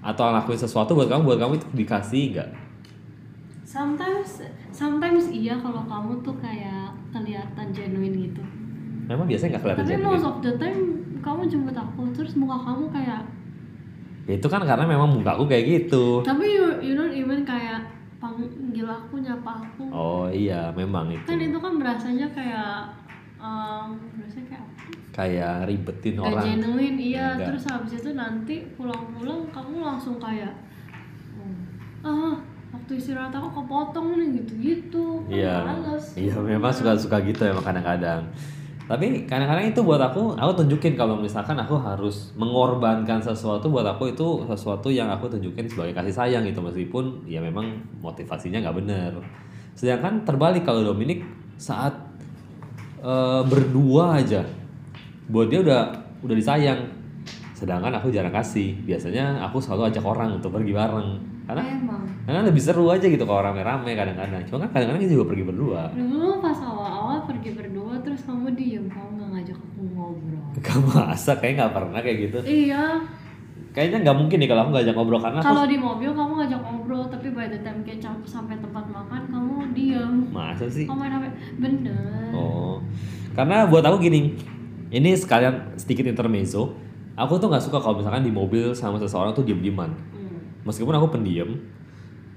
atau 0.00 0.24
lakuin 0.30 0.56
sesuatu 0.56 0.92
buat 0.92 1.06
kamu 1.06 1.22
buat 1.24 1.38
kamu 1.38 1.52
itu 1.56 1.66
dikasih 1.74 2.24
nggak 2.32 2.50
Sometimes, 3.62 4.40
sometimes 4.70 5.28
iya 5.28 5.52
kalau 5.54 5.84
kamu 5.84 6.16
tuh 6.22 6.32
kayak 6.34 6.88
kelihatan 7.10 7.66
genuine 7.68 8.16
gitu. 8.26 8.40
memang 9.04 9.24
biasanya 9.24 9.54
nggak 9.54 9.62
kelihatan 9.62 9.82
Tapi 9.82 9.92
genuine. 9.94 10.08
most 10.10 10.24
of 10.26 10.36
the 10.40 10.52
time 10.56 10.80
kamu 11.18 11.40
jemput 11.46 11.76
aku 11.76 12.00
terus 12.10 12.32
muka 12.32 12.56
kamu 12.58 12.88
kayak. 12.88 13.20
Ya, 14.24 14.32
itu 14.34 14.44
kan 14.46 14.60
karena 14.60 14.84
memang 14.84 15.08
muka 15.10 15.32
aku 15.32 15.44
kayak 15.44 15.64
gitu 15.64 16.20
Tapi 16.20 16.44
you, 16.46 16.64
you 16.80 16.92
don't 16.92 17.12
even 17.12 17.44
kayak 17.44 17.80
panggil 18.16 18.47
aku 18.88 19.14
nyapa 19.20 19.50
aku. 19.60 19.84
oh 19.88 20.26
iya 20.26 20.72
memang 20.72 21.12
itu 21.12 21.28
Kan 21.28 21.38
itu 21.38 21.58
kan 21.58 21.72
berasanya 21.76 22.26
kayak, 22.32 22.88
um, 23.36 23.96
berasanya 24.16 24.46
kayak 24.48 24.64
apa? 24.64 24.82
kayak 25.12 25.54
ribetin 25.66 26.14
Gak 26.14 26.24
orang 26.24 26.44
genuine 26.46 26.98
iya. 26.98 27.26
Enggak. 27.34 27.46
Terus 27.50 27.64
habis 27.66 27.92
itu 27.98 28.10
nanti 28.14 28.54
pulang-pulang 28.74 29.50
kamu 29.50 29.76
langsung 29.82 30.16
kayak, 30.16 30.54
oh, 31.34 32.06
ah 32.06 32.34
waktu 32.68 32.92
istirahat 32.96 33.32
aku 33.32 33.48
kepotong 33.64 34.16
nih 34.16 34.28
gitu-gitu 34.40 35.24
kan 35.26 35.32
Iya, 35.32 35.56
iya 36.14 36.34
memang 36.38 36.70
suka-suka 36.70 37.18
gitu 37.24 37.42
emang 37.44 37.64
kadang-kadang. 37.64 38.22
Tapi 38.88 39.28
kadang-kadang 39.28 39.68
itu 39.68 39.84
buat 39.84 40.00
aku, 40.00 40.32
aku 40.32 40.64
tunjukin 40.64 40.96
kalau 40.96 41.20
misalkan 41.20 41.60
aku 41.60 41.76
harus 41.76 42.32
mengorbankan 42.40 43.20
sesuatu 43.20 43.68
buat 43.68 43.84
aku 43.84 44.16
itu 44.16 44.48
sesuatu 44.48 44.88
yang 44.88 45.12
aku 45.12 45.28
tunjukin 45.28 45.68
sebagai 45.68 45.92
kasih 45.92 46.16
sayang 46.16 46.42
gitu 46.48 46.64
meskipun 46.64 47.28
ya 47.28 47.44
memang 47.44 47.68
motivasinya 48.00 48.64
nggak 48.64 48.76
bener. 48.80 49.12
Sedangkan 49.76 50.24
terbalik 50.24 50.64
kalau 50.64 50.80
Dominic 50.80 51.20
saat 51.60 51.92
eh, 53.04 53.42
berdua 53.44 54.24
aja, 54.24 54.40
buat 55.28 55.52
dia 55.52 55.60
udah 55.60 55.82
udah 56.24 56.36
disayang. 56.40 56.88
Sedangkan 57.52 57.92
aku 57.92 58.08
jarang 58.08 58.32
kasih. 58.32 58.72
Biasanya 58.88 59.44
aku 59.44 59.60
selalu 59.60 59.92
ajak 59.92 60.04
orang 60.08 60.40
untuk 60.40 60.48
pergi 60.56 60.72
bareng. 60.72 61.08
Karena 61.44 61.64
emang 61.64 62.02
karena 62.28 62.44
lebih 62.44 62.60
seru 62.60 62.88
aja 62.92 63.08
gitu 63.08 63.24
kalau 63.24 63.40
rame-rame 63.40 63.92
kadang-kadang. 63.92 64.44
Cuma 64.48 64.64
kan 64.64 64.80
kadang-kadang 64.80 65.00
kita 65.04 65.12
juga 65.16 65.26
pergi 65.32 65.44
berdua. 65.44 65.82
dulu 65.92 66.40
pas 66.40 66.58
awal-awal 66.60 67.24
pergi 67.24 67.50
berdua 67.56 67.77
kamu 68.28 68.46
diem 68.52 68.84
kamu 68.86 69.08
nggak 69.14 69.30
ngajak 69.32 69.56
aku 69.56 69.80
ngobrol 69.88 70.44
Gak 70.58 70.76
masa 70.84 71.32
kayak 71.34 71.54
nggak 71.56 71.72
pernah 71.72 71.98
kayak 71.98 72.18
gitu. 72.22 72.38
iya 72.44 72.84
Kayaknya 73.68 73.98
nggak 74.02 74.18
mungkin 74.18 74.36
nih 74.38 74.48
kalau 74.48 74.62
aku 74.62 74.72
ngajak 74.72 74.92
ngobrol 74.92 75.20
karena 75.20 75.38
aku 75.38 75.46
kalau 75.46 75.64
di 75.64 75.78
mobil 75.78 76.10
kamu 76.10 76.32
ngajak 76.36 76.60
ngobrol 76.60 77.02
tapi 77.06 77.28
by 77.30 77.46
the 77.46 77.60
time 77.60 77.80
kayak 77.80 77.98
cam- 77.98 78.24
sampai 78.24 78.56
tempat 78.56 78.84
makan 78.86 79.22
kamu 79.24 79.54
diem 79.72 80.12
masa 80.28 80.66
sih. 80.66 80.84
kamu 80.84 80.98
main 80.98 81.12
HP 81.12 81.24
bener 81.58 82.30
Oh, 82.30 82.76
karena 83.32 83.64
buat 83.64 83.80
aku 83.82 83.98
gini, 84.00 84.36
ini 84.90 85.10
sekalian 85.12 85.74
sedikit 85.74 86.04
intermezzo. 86.04 86.76
Aku 87.14 87.34
tuh 87.34 87.48
nggak 87.48 87.60
suka 87.60 87.78
kalau 87.78 87.96
misalkan 87.96 88.20
di 88.20 88.30
mobil 88.30 88.70
sama 88.72 88.94
seseorang 88.96 89.32
tuh 89.32 89.42
diem-dieman. 89.42 89.90
Hmm. 90.12 90.38
Meskipun 90.62 90.92
aku 90.92 91.08
pendiam, 91.10 91.56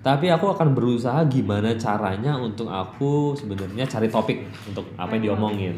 tapi 0.02 0.34
aku 0.34 0.50
akan 0.50 0.74
berusaha 0.74 1.22
gimana 1.30 1.78
caranya 1.78 2.34
untuk 2.34 2.66
aku 2.66 3.38
sebenarnya 3.38 3.86
cari 3.86 4.10
topik 4.10 4.50
untuk 4.66 4.90
apa 4.98 5.14
yang 5.14 5.34
diomongin. 5.34 5.78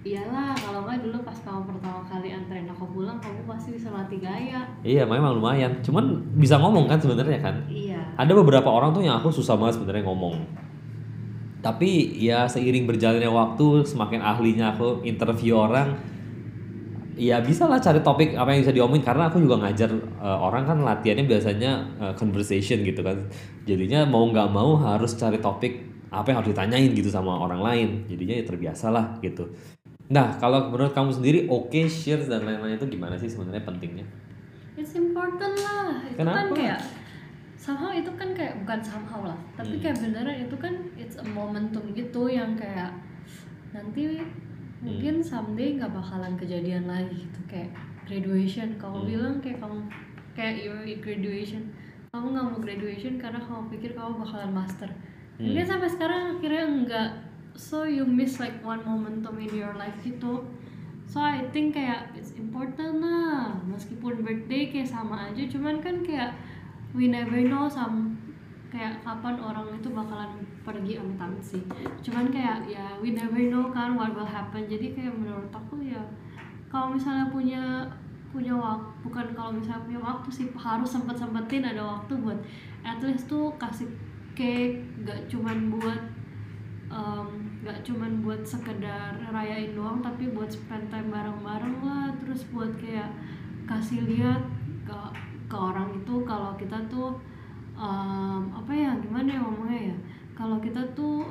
iyalah 0.00 0.56
kalau 0.56 0.88
nggak 0.88 1.04
dulu 1.04 1.20
pas 1.20 1.36
kamu 1.44 1.68
pertama 1.68 2.00
kali 2.08 2.32
anterin 2.32 2.64
aku 2.64 2.88
pulang 2.96 3.20
kamu 3.20 3.44
pasti 3.44 3.76
bisa 3.76 3.92
latih 3.92 4.16
gaya 4.24 4.64
Iya, 4.80 5.04
memang 5.04 5.36
lumayan. 5.36 5.84
Cuman 5.84 6.24
bisa 6.40 6.56
ngomong 6.56 6.88
kan 6.88 6.96
sebenarnya 6.96 7.36
kan. 7.44 7.60
iya 7.68 8.00
Ada 8.16 8.32
beberapa 8.32 8.72
orang 8.72 8.96
tuh 8.96 9.04
yang 9.04 9.20
aku 9.20 9.28
susah 9.28 9.60
banget 9.60 9.76
sebenarnya 9.76 10.08
ngomong. 10.08 10.40
Tapi 11.60 12.16
ya 12.16 12.48
seiring 12.48 12.88
berjalannya 12.88 13.28
waktu, 13.28 13.84
semakin 13.84 14.22
ahlinya 14.22 14.72
aku 14.72 15.02
interview 15.04 15.58
orang, 15.58 15.98
ya 17.18 17.42
bisa 17.42 17.66
lah 17.66 17.76
cari 17.76 17.98
topik 17.98 18.32
apa 18.32 18.54
yang 18.54 18.62
bisa 18.62 18.70
diomongin 18.70 19.02
karena 19.02 19.26
aku 19.26 19.42
juga 19.42 19.58
ngajar 19.60 19.90
eh, 19.92 20.38
orang 20.38 20.62
kan 20.64 20.78
latihannya 20.80 21.26
biasanya 21.26 21.72
eh, 21.98 22.12
conversation 22.14 22.80
gitu 22.80 23.02
kan. 23.02 23.18
Jadinya 23.66 24.06
mau 24.06 24.24
nggak 24.24 24.48
mau 24.48 24.78
harus 24.78 25.12
cari 25.12 25.36
topik 25.36 25.84
apa 26.08 26.30
yang 26.30 26.40
harus 26.40 26.54
ditanyain 26.54 26.90
gitu 26.94 27.10
sama 27.10 27.36
orang 27.36 27.60
lain. 27.60 27.88
Jadinya 28.06 28.38
ya 28.38 28.44
terbiasa 28.46 28.88
lah 28.88 29.18
gitu. 29.20 29.44
Nah, 30.08 30.40
kalau 30.40 30.72
menurut 30.72 30.96
kamu 30.96 31.12
sendiri 31.12 31.40
occasions 31.52 32.32
dan 32.32 32.40
lain-lain 32.40 32.80
itu 32.80 32.88
gimana 32.88 33.18
sih 33.18 33.28
sebenarnya 33.28 33.60
pentingnya? 33.60 34.06
it's 34.78 34.94
important 34.94 35.58
lah 35.58 36.06
itu 36.06 36.22
kan 36.22 36.46
Kenapa? 36.46 36.54
kayak 36.54 36.80
somehow 37.58 37.90
itu 37.90 38.06
kan 38.14 38.30
kayak 38.30 38.62
bukan 38.62 38.78
somehow 38.78 39.26
lah 39.26 39.38
tapi 39.58 39.74
Hmm. 39.74 39.82
kayak 39.82 39.96
beneran 39.98 40.36
itu 40.46 40.54
kan 40.54 40.74
it's 40.94 41.18
a 41.18 41.26
momentum 41.26 41.82
gitu 41.90 42.30
yang 42.30 42.54
kayak 42.54 42.94
nanti 43.74 44.22
mungkin 44.78 45.18
someday 45.18 45.74
nggak 45.74 45.90
bakalan 45.90 46.38
kejadian 46.38 46.86
lagi 46.86 47.26
gitu 47.26 47.40
kayak 47.50 47.74
graduation. 48.06 48.78
Kamu 48.78 49.04
Hmm. 49.04 49.08
bilang 49.10 49.34
kayak 49.42 49.58
kamu 49.58 49.78
kayak 50.38 50.54
your 50.62 50.80
graduation. 51.02 51.62
Kamu 52.14 52.32
nggak 52.32 52.46
mau 52.46 52.58
graduation 52.62 53.14
karena 53.18 53.40
kamu 53.42 53.62
pikir 53.74 53.90
kamu 53.98 54.22
bakalan 54.22 54.52
master. 54.54 54.90
Hmm. 55.36 55.50
Dia 55.54 55.64
sampai 55.66 55.90
sekarang 55.90 56.38
akhirnya 56.38 56.64
enggak 56.66 57.08
so 57.58 57.82
you 57.82 58.06
miss 58.06 58.38
like 58.38 58.62
one 58.62 58.80
momentum 58.86 59.34
in 59.42 59.50
your 59.50 59.74
life 59.74 59.98
gitu. 60.06 60.46
So 61.08 61.18
I 61.24 61.42
think 61.50 61.74
kayak 61.74 62.14
it's 62.14 62.36
important 62.36 63.00
lah. 63.02 63.56
Meskipun 63.66 64.22
birthday 64.22 64.70
kayak 64.70 64.88
sama 64.88 65.32
aja 65.32 65.42
cuman 65.48 65.80
kan 65.82 66.04
kayak 66.04 66.36
we 66.94 67.08
never 67.10 67.40
know 67.44 67.66
some 67.66 68.16
kayak 68.68 69.00
kapan 69.00 69.40
orang 69.40 69.72
itu 69.74 69.88
bakalan 69.88 70.44
pergi 70.68 71.00
amit-amit 71.00 71.40
sih. 71.40 71.64
Cuman 72.04 72.28
kayak 72.28 72.68
ya 72.68 72.92
we 73.00 73.16
never 73.16 73.40
know 73.48 73.72
kan 73.72 73.96
what 73.96 74.12
will 74.12 74.28
happen. 74.28 74.68
Jadi 74.68 74.92
kayak 74.92 75.16
menurut 75.16 75.48
aku 75.48 75.80
ya 75.80 76.04
kalau 76.68 76.92
misalnya 76.92 77.32
punya 77.32 77.64
punya 78.28 78.52
waktu 78.52 78.92
bukan 79.00 79.26
kalau 79.32 79.56
misalnya 79.56 79.88
punya 79.88 80.00
waktu 80.04 80.28
sih 80.28 80.46
harus 80.52 80.92
sempet 80.92 81.16
sempetin 81.16 81.64
ada 81.64 81.80
waktu 81.80 82.12
buat 82.20 82.36
at 82.84 83.00
least 83.00 83.24
tuh 83.24 83.48
kasih 83.56 83.88
cake 84.36 84.84
gak 85.08 85.24
cuman 85.32 85.72
buat 85.72 86.02
em, 86.92 87.28
gak 87.64 87.80
cuman 87.88 88.20
buat 88.20 88.44
sekedar 88.44 89.16
rayain 89.32 89.72
doang 89.72 90.04
tapi 90.04 90.28
buat 90.28 90.52
spend 90.52 90.92
time 90.92 91.08
bareng-bareng 91.08 91.80
lah. 91.80 92.12
Terus 92.20 92.44
buat 92.52 92.68
kayak 92.76 93.08
kasih 93.64 94.04
lihat 94.04 94.44
ke 94.84 94.98
ke 95.48 95.56
orang 95.56 95.96
itu 95.96 96.14
kalau 96.28 96.52
kita 96.60 96.76
tuh 96.92 97.16
em, 97.80 98.42
apa 98.52 98.72
ya 98.76 98.92
gimana 99.00 99.28
ya 99.32 99.40
ngomongnya 99.40 99.80
ya 99.92 99.96
kalau 100.38 100.62
kita 100.62 100.78
tuh 100.94 101.26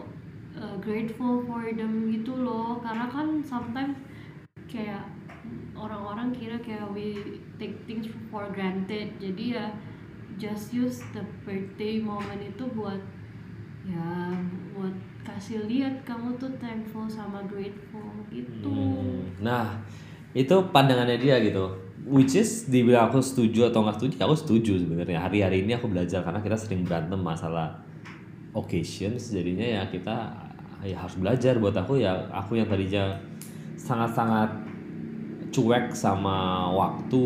uh, 0.60 0.76
grateful 0.84 1.40
for 1.48 1.64
them 1.64 2.12
gitu 2.12 2.36
loh 2.36 2.84
karena 2.84 3.08
kan 3.08 3.40
sometimes 3.40 3.96
kayak 4.68 5.08
orang-orang 5.80 6.36
kira 6.36 6.60
kayak 6.60 6.84
we 6.92 7.40
take 7.56 7.80
things 7.88 8.12
for 8.28 8.44
granted 8.52 9.16
jadi 9.16 9.44
ya 9.56 9.66
just 10.36 10.76
use 10.76 11.00
the 11.16 11.24
birthday 11.48 12.04
moment 12.04 12.44
itu 12.44 12.68
buat 12.76 13.00
ya 13.88 14.36
buat 14.76 14.92
kasih 15.24 15.64
lihat 15.72 16.04
kamu 16.04 16.36
tuh 16.36 16.52
thankful 16.60 17.08
sama 17.08 17.40
grateful 17.48 18.12
gitu 18.28 18.68
Hmm, 18.68 19.32
Nah, 19.40 19.80
itu 20.36 20.56
pandangannya 20.76 21.18
dia 21.20 21.40
gitu. 21.40 21.72
Which 22.08 22.36
is 22.40 22.68
dibilang 22.68 23.12
aku 23.12 23.20
setuju 23.20 23.72
atau 23.72 23.84
nggak 23.84 24.00
setuju, 24.00 24.14
ya 24.16 24.24
aku 24.28 24.38
setuju 24.38 24.74
sebenarnya. 24.80 25.20
Hari-hari 25.20 25.68
ini 25.68 25.76
aku 25.76 25.92
belajar 25.92 26.24
karena 26.24 26.40
kita 26.40 26.56
sering 26.56 26.88
berantem 26.88 27.20
masalah 27.20 27.87
occasions, 28.58 29.30
jadinya 29.30 29.64
ya 29.64 29.84
kita 29.86 30.34
ya 30.82 30.98
harus 30.98 31.16
belajar. 31.22 31.62
Buat 31.62 31.78
aku 31.86 32.02
ya, 32.02 32.18
aku 32.34 32.58
yang 32.58 32.66
tadinya 32.66 33.14
sangat-sangat 33.78 34.50
cuek 35.54 35.96
sama 35.96 36.68
waktu 36.70 37.24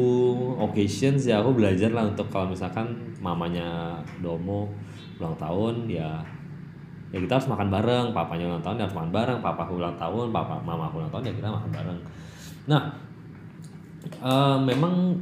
occasions 0.61 1.25
ya 1.25 1.41
aku 1.41 1.57
belajar 1.57 1.89
lah 1.91 2.05
untuk 2.07 2.29
kalau 2.29 2.53
misalkan 2.53 2.85
mamanya 3.17 3.97
Domo 4.21 4.69
ulang 5.17 5.35
tahun 5.35 5.89
ya 5.89 6.21
ya 7.11 7.17
kita 7.19 7.37
harus 7.37 7.49
makan 7.51 7.67
bareng. 7.67 8.05
Papanya 8.15 8.45
ulang 8.55 8.63
tahun 8.63 8.75
ya 8.79 8.83
harus 8.87 8.97
makan 8.97 9.11
bareng. 9.11 9.39
Papa 9.43 9.63
ulang 9.67 9.95
tahun 9.99 10.31
papa 10.31 10.55
mama 10.63 10.87
ulang 10.95 11.11
tahun 11.11 11.27
ya 11.27 11.33
kita 11.35 11.47
makan 11.51 11.71
bareng. 11.75 11.99
Nah 12.71 12.81
eh, 14.21 14.57
memang 14.63 15.17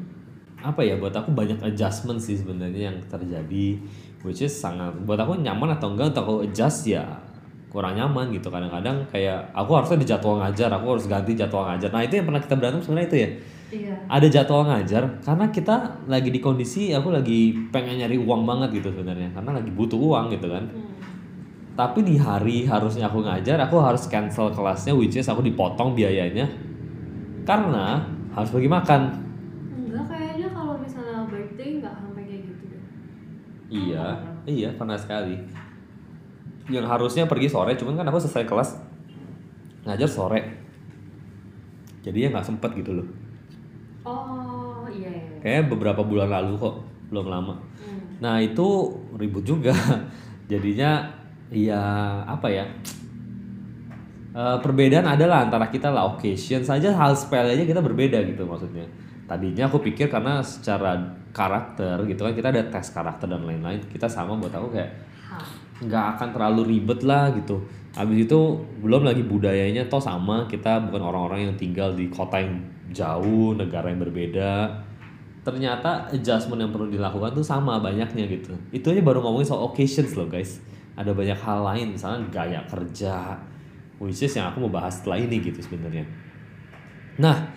apa 0.60 0.84
ya 0.84 1.00
buat 1.00 1.16
aku 1.16 1.32
banyak 1.32 1.56
adjustment 1.64 2.20
sih 2.20 2.36
sebenarnya 2.36 2.92
yang 2.92 2.98
terjadi 3.08 3.80
which 4.26 4.44
is 4.44 4.52
sangat 4.52 4.92
buat 5.08 5.20
aku 5.20 5.40
nyaman 5.40 5.76
atau 5.76 5.94
enggak 5.94 6.16
untuk 6.16 6.24
aku 6.24 6.36
adjust 6.50 6.88
ya 6.90 7.06
kurang 7.70 7.94
nyaman 7.94 8.34
gitu. 8.34 8.50
Kadang-kadang 8.50 9.06
kayak 9.14 9.54
aku 9.54 9.78
harusnya 9.78 9.98
di 10.02 10.08
jadwal 10.10 10.42
ngajar 10.42 10.70
aku 10.74 10.98
harus 10.98 11.06
ganti 11.06 11.38
jadwal 11.38 11.70
ngajar. 11.70 11.90
Nah 11.94 12.02
itu 12.02 12.18
yang 12.18 12.26
pernah 12.26 12.42
kita 12.42 12.56
berantem 12.58 12.82
sebenarnya 12.82 13.08
itu 13.08 13.18
ya? 13.18 13.30
Iya. 13.70 13.96
Ada 14.10 14.28
jadwal 14.34 14.66
ngajar 14.66 15.04
karena 15.22 15.46
kita 15.54 15.76
lagi 16.10 16.34
di 16.34 16.42
kondisi 16.42 16.90
aku 16.90 17.14
lagi 17.14 17.54
pengen 17.70 18.02
nyari 18.02 18.18
uang 18.18 18.42
banget 18.42 18.82
gitu 18.82 18.90
sebenarnya 18.90 19.30
karena 19.30 19.62
lagi 19.62 19.70
butuh 19.70 20.00
uang 20.02 20.34
gitu 20.34 20.50
kan. 20.50 20.66
Hmm. 20.66 20.98
tapi 21.80 22.04
di 22.04 22.20
hari 22.20 22.68
harusnya 22.68 23.08
aku 23.08 23.24
ngajar 23.24 23.56
aku 23.64 23.80
harus 23.80 24.04
cancel 24.12 24.52
kelasnya 24.52 24.92
which 24.92 25.16
is 25.16 25.24
aku 25.32 25.40
dipotong 25.40 25.96
biayanya 25.96 26.44
karena 27.48 28.04
harus 28.36 28.52
pergi 28.52 28.68
makan 28.68 29.02
enggak 29.80 30.06
kayaknya 30.12 30.52
kalau 30.52 30.76
misalnya 30.76 31.24
birthday 31.32 31.80
nggak 31.80 31.96
sampai 31.96 32.24
kayak 32.28 32.42
gitu 32.52 32.64
deh 32.68 32.84
iya 33.70 34.06
iya 34.46 34.70
pernah 34.74 34.98
sekali 34.98 35.38
yang 36.70 36.86
harusnya 36.86 37.26
pergi 37.26 37.50
sore 37.50 37.74
cuman 37.78 37.98
kan 37.98 38.06
aku 38.10 38.22
selesai 38.22 38.46
kelas 38.46 38.70
ngajar 39.86 40.10
sore 40.10 40.42
jadi 42.06 42.28
ya 42.28 42.28
nggak 42.34 42.46
sempet 42.46 42.74
gitu 42.78 43.02
loh 43.02 43.08
oh 44.06 44.86
iya 44.90 45.10
iya 45.10 45.38
kayak 45.42 45.72
beberapa 45.72 46.02
bulan 46.04 46.30
lalu 46.30 46.58
kok 46.60 46.76
belum 47.10 47.26
lama 47.30 47.56
Hmm. 47.80 48.20
Nah 48.20 48.36
itu 48.44 48.68
ribut 49.16 49.44
juga. 49.48 49.72
Jadinya 50.52 51.08
ya 51.50 51.82
apa 52.28 52.48
ya? 52.52 52.66
Eh, 54.30 54.58
perbedaan 54.62 55.10
adalah 55.10 55.48
antara 55.48 55.72
kita 55.74 55.90
lah 55.90 56.06
occasion 56.16 56.62
saja 56.62 56.94
hal 56.94 57.18
sepele 57.18 57.58
aja 57.58 57.66
kita 57.66 57.82
berbeda 57.82 58.22
gitu 58.30 58.46
maksudnya. 58.46 58.86
Tadinya 59.30 59.70
aku 59.70 59.78
pikir 59.86 60.10
karena 60.10 60.42
secara 60.42 60.98
karakter 61.30 62.02
gitu 62.10 62.26
kan 62.26 62.34
kita 62.34 62.50
ada 62.50 62.66
tes 62.66 62.90
karakter 62.90 63.30
dan 63.30 63.46
lain-lain 63.46 63.78
kita 63.86 64.10
sama 64.10 64.34
buat 64.34 64.50
aku 64.50 64.74
kayak 64.74 64.90
nggak 65.86 66.06
akan 66.18 66.28
terlalu 66.34 66.62
ribet 66.76 67.06
lah 67.06 67.30
gitu. 67.38 67.62
Habis 67.94 68.26
itu 68.26 68.40
belum 68.82 69.06
lagi 69.06 69.22
budayanya 69.22 69.86
toh 69.86 70.02
sama 70.02 70.50
kita 70.50 70.90
bukan 70.90 71.02
orang-orang 71.06 71.46
yang 71.46 71.56
tinggal 71.56 71.94
di 71.94 72.10
kota 72.10 72.42
yang 72.42 72.58
jauh 72.90 73.54
negara 73.54 73.94
yang 73.94 74.02
berbeda. 74.02 74.82
ternyata 75.40 76.12
adjustment 76.12 76.60
yang 76.60 76.70
perlu 76.70 76.92
dilakukan 76.92 77.32
tuh 77.32 77.46
sama 77.46 77.80
banyaknya 77.80 78.28
gitu 78.28 78.54
itu 78.76 78.86
aja 78.92 79.02
baru 79.02 79.24
ngomongin 79.24 79.48
soal 79.48 79.72
occasions 79.72 80.14
loh 80.14 80.28
guys 80.28 80.60
ada 81.00 81.16
banyak 81.16 81.40
hal 81.40 81.64
lain 81.64 81.96
misalnya 81.96 82.28
gaya 82.28 82.60
kerja 82.68 83.40
which 84.04 84.20
is 84.20 84.36
yang 84.36 84.52
aku 84.52 84.68
mau 84.68 84.72
bahas 84.72 85.00
setelah 85.00 85.16
ini 85.16 85.40
gitu 85.40 85.64
sebenarnya 85.64 86.04
nah 87.16 87.48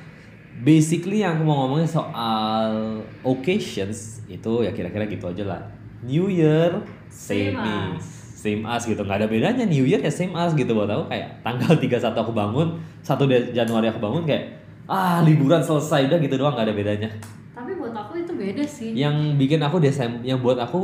basically 0.59 1.21
yang 1.21 1.37
aku 1.37 1.45
mau 1.45 1.65
ngomongin 1.65 1.88
soal 1.88 3.01
occasions 3.23 4.21
itu 4.27 4.53
ya 4.61 4.71
kira-kira 4.71 5.05
gitu 5.07 5.25
aja 5.27 5.45
lah. 5.47 5.62
New 6.03 6.29
Year 6.29 6.83
same, 7.09 7.55
Same 7.55 7.57
me. 7.57 7.75
as. 7.95 8.05
same 8.35 8.62
as 8.65 8.83
gitu. 8.83 9.01
Nggak 9.01 9.19
ada 9.19 9.29
bedanya 9.29 9.65
New 9.65 9.85
Year 9.85 9.99
ya 9.99 10.11
same 10.11 10.35
as 10.35 10.53
gitu 10.53 10.73
buat 10.73 10.88
aku. 10.88 11.09
Kayak 11.09 11.29
tanggal 11.41 11.73
31 11.77 12.12
aku 12.19 12.33
bangun 12.33 12.69
1 13.01 13.27
De- 13.27 13.51
Januari 13.53 13.87
aku 13.87 13.99
bangun 13.99 14.25
kayak 14.25 14.45
ah 14.85 15.21
liburan 15.23 15.61
selesai 15.61 16.09
udah 16.09 16.19
gitu 16.19 16.35
doang. 16.35 16.53
Nggak 16.53 16.67
ada 16.69 16.75
bedanya. 16.75 17.09
Tapi 17.53 17.77
buat 17.77 17.93
aku 17.93 18.19
itu 18.19 18.33
beda 18.33 18.65
sih. 18.65 18.91
yang 18.93 19.15
bikin 19.37 19.61
aku 19.61 19.77
Desember 19.79 20.19
yang 20.23 20.41
buat 20.41 20.57
aku 20.57 20.81